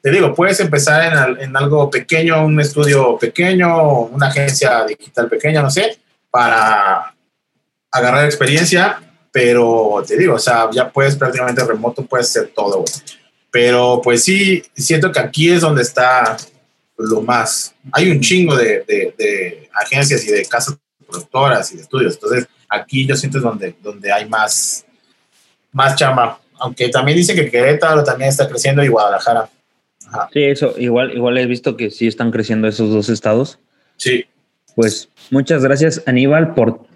[0.00, 5.70] te digo, puedes empezar en, algo pequeño, un estudio pequeño, una agencia digital pequeña, no
[5.70, 5.98] sé,
[6.30, 7.14] para
[7.90, 9.00] agarrar experiencia,
[9.32, 12.84] pero te digo, o sea, ya puedes prácticamente remoto, puedes hacer todo,
[13.50, 16.36] Pero pues sí, siento que aquí es donde está
[16.96, 17.74] lo más.
[17.92, 20.76] Hay un chingo de, de, agencias y de casas
[21.06, 22.14] productoras y de estudios.
[22.14, 24.84] Entonces, aquí yo siento es donde, donde hay más,
[25.72, 26.40] más chamba.
[26.58, 29.48] Aunque también dicen que Querétaro también está creciendo y Guadalajara.
[30.32, 33.58] Sí, eso, igual, igual he visto que sí están creciendo esos dos estados.
[33.96, 34.24] Sí.
[34.74, 36.86] Pues muchas gracias, Aníbal, por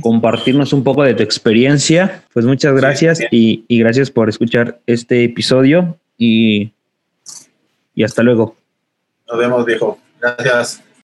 [0.00, 2.24] compartirnos un poco de tu experiencia.
[2.32, 6.72] Pues muchas gracias Y, y, gracias por escuchar este episodio y,
[7.94, 8.56] y hasta luego.
[9.28, 9.98] Nos vemos, viejo.
[10.20, 10.82] Gracias.